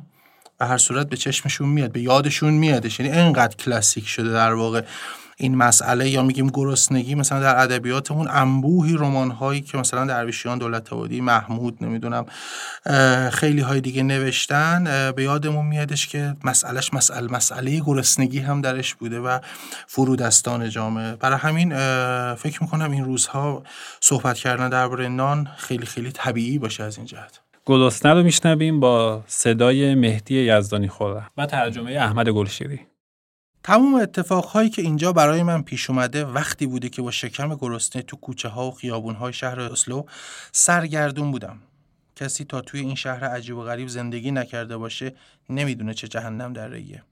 [0.59, 2.99] به هر صورت به چشمشون میاد به یادشون میادش.
[2.99, 4.81] یعنی انقدر کلاسیک شده در واقع.
[5.41, 10.93] این مسئله یا میگیم گرسنگی مثلا در ادبیاتمون انبوهی رمان هایی که مثلا درویشیان دولت
[10.93, 12.25] آبادی محمود نمی‌دونم
[13.31, 19.19] خیلی های دیگه نوشتن به یادمون میادش که مسئلهش مسئله مسئله گرسنگی هم درش بوده
[19.19, 19.39] و
[19.87, 21.15] فرودستان جامعه.
[21.15, 21.69] برای همین
[22.35, 23.63] فکر می‌کنم این روزها
[23.99, 27.39] صحبت کردن درباره نان خیلی خیلی طبیعی باشه از این جهت.
[27.65, 32.79] گلستنه رو میشنویم با صدای مهدی یزدانی خوره و ترجمه احمد گلشیری.
[33.63, 38.17] تمام اتفاقهایی که اینجا برای من پیش اومده وقتی بوده که با شکم گرسنه تو
[38.17, 40.03] کوچه ها و خیابون های شهر اسلو
[40.51, 41.57] سرگردون بودم.
[42.15, 45.13] کسی تا توی این شهر عجیب و غریب زندگی نکرده باشه
[45.49, 47.03] نمی‌دونه چه جهنم در ریه.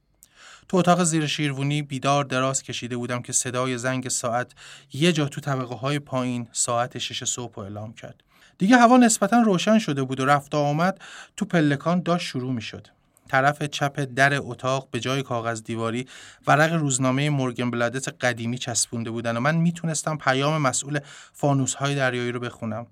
[0.67, 4.51] تو اتاق زیر شیروونی بیدار دراز کشیده بودم که صدای زنگ ساعت
[4.93, 8.23] یه جا تو طبقه های پایین ساعت شش صبح اعلام کرد.
[8.57, 11.01] دیگه هوا نسبتا روشن شده بود و رفت آمد
[11.37, 12.87] تو پلکان داشت شروع می شد.
[13.29, 16.07] طرف چپ در اتاق به جای کاغذ دیواری
[16.47, 20.99] ورق روزنامه مورگن بلادت قدیمی چسبونده بودن و من می‌تونستم پیام مسئول
[21.33, 22.87] فانوس های دریایی رو بخونم.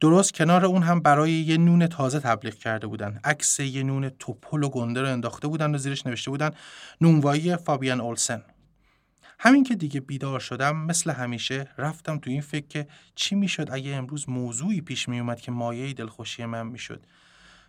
[0.00, 3.20] درست کنار اون هم برای یه نون تازه تبلیغ کرده بودن.
[3.24, 6.50] عکس یه نون توپل و گنده رو انداخته بودن و زیرش نوشته بودن
[7.00, 8.42] نونوایی فابیان اولسن.
[9.38, 13.94] همین که دیگه بیدار شدم مثل همیشه رفتم تو این فکر که چی می‌شد اگه
[13.94, 17.06] امروز موضوعی پیش می اومد که مایه دلخوشی من می‌شد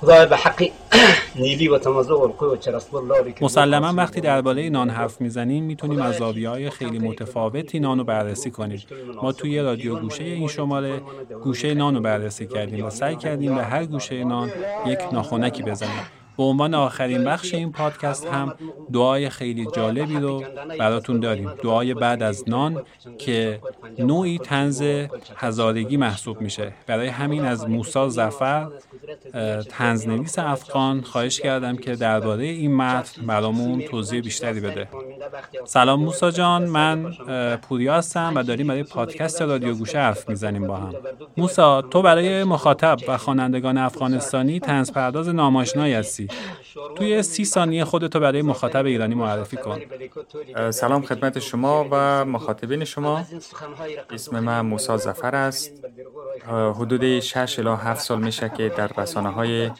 [0.00, 0.72] خدا به حقی
[1.42, 2.32] نیلی و تمازو و
[3.40, 8.82] مسلما وقتی درباره نان حرف می‌زنیم می‌تونیم از های خیلی متفاوتی نان رو بررسی کنیم.
[9.22, 11.02] ما توی رادیو گوشه این شماره
[11.44, 14.50] گوشه نان رو بررسی کردیم و سعی کردیم به هر گوشه نان
[14.86, 16.19] یک ناخونکی بزنیم.
[16.40, 18.54] به عنوان آخرین بخش این پادکست هم
[18.92, 20.44] دعای خیلی جالبی رو
[20.78, 21.50] براتون داریم.
[21.62, 22.82] دعای بعد از نان
[23.18, 23.60] که
[23.98, 24.82] نوعی تنز
[25.36, 26.72] هزارگی محسوب میشه.
[26.86, 28.66] برای همین از موسا زفر
[29.68, 34.88] تنزنویس افغان خواهش کردم که درباره این متن برامون توضیح بیشتری بده.
[35.64, 37.12] سلام موسا جان من
[37.56, 40.94] پوریا هستم و داریم برای پادکست رادیو گوشه حرف می‌زنیم با هم.
[41.36, 46.29] موسا تو برای مخاطب و خوانندگان افغانستانی تنز پرداز ناماشنایی هستی.
[46.96, 49.80] توی سی ثانیه خودتو برای مخاطب ایرانی معرفی کن.
[50.70, 53.24] سلام خدمت شما و مخاطبین شما.
[54.10, 55.72] اسم من موسا زفر است.
[56.48, 59.70] حدود 6 الی 7 سال میشه که در رسانه های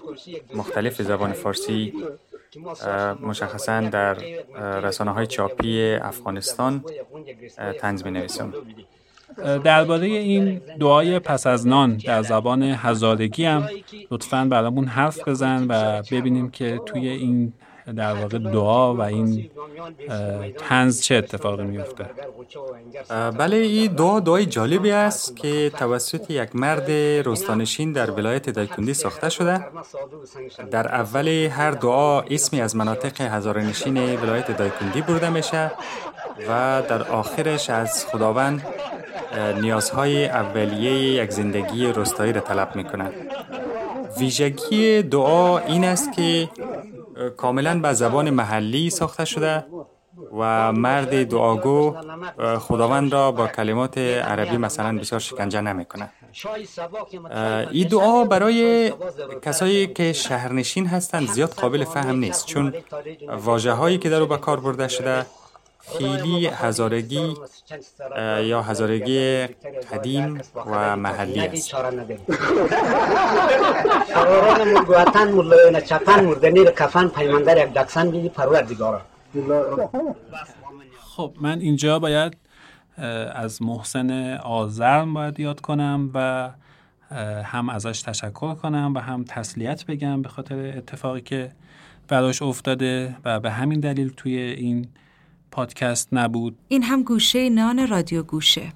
[0.55, 1.93] مختلف زبان فارسی
[3.21, 4.15] مشخصا در
[4.81, 6.85] رسانه های چاپی افغانستان
[8.05, 8.53] می نویسم
[9.65, 13.69] درباره این دعای پس از نان در زبان هزارگی هم
[14.11, 17.53] لطفا برامون حرف بزن و ببینیم که توی این
[17.97, 19.51] در واقع دعا و این
[20.59, 22.07] تنز چه اتفاقی میفته
[23.39, 26.91] بله این دعا دعای جالبی است که توسط یک مرد
[27.27, 29.67] روستانشین در ولایت دایکندی ساخته شده
[30.71, 35.73] در اول هر دعا اسمی از مناطق هزارنشین ولایت دایکندی برده میشه
[36.49, 38.67] و در آخرش از خداوند
[39.61, 43.11] نیازهای اولیه یک زندگی روستایی را طلب می‌کنه
[44.19, 46.49] ویژگی دعا این است که
[47.37, 49.65] کاملا به زبان محلی ساخته شده
[50.39, 51.97] و مرد دعاگو
[52.59, 56.11] خداوند را با کلمات عربی مثلا بسیار شکنجه نمی‌کنه.
[57.71, 58.93] این دعا برای
[59.43, 62.75] کسایی که شهرنشین هستند زیاد قابل فهم نیست چون
[63.45, 65.27] واجه هایی که در او به کار برده شده
[65.99, 67.35] خیلی هزارگی
[68.43, 69.47] یا هزارگی
[69.93, 71.75] قدیم و محلی است.
[81.01, 82.37] خب من اینجا باید
[83.33, 86.51] از محسن آزرم باید یاد کنم و
[87.45, 91.53] هم ازش تشکر کنم و هم تسلیت بگم به خاطر اتفاقی که
[92.09, 94.89] براش افتاده و به همین دلیل توی این
[95.51, 96.57] پادکست نبود.
[96.69, 98.73] این هم گوشه نان رادیو گوشه.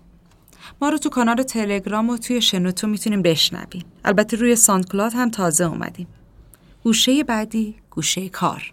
[0.83, 5.65] ما رو تو کانال تلگرام و توی شنوتو می‌تونیم بشنویم البته روی ساندکلاد هم تازه
[5.65, 6.07] اومدیم.
[6.85, 8.73] گوشه بعدی گوشه کار.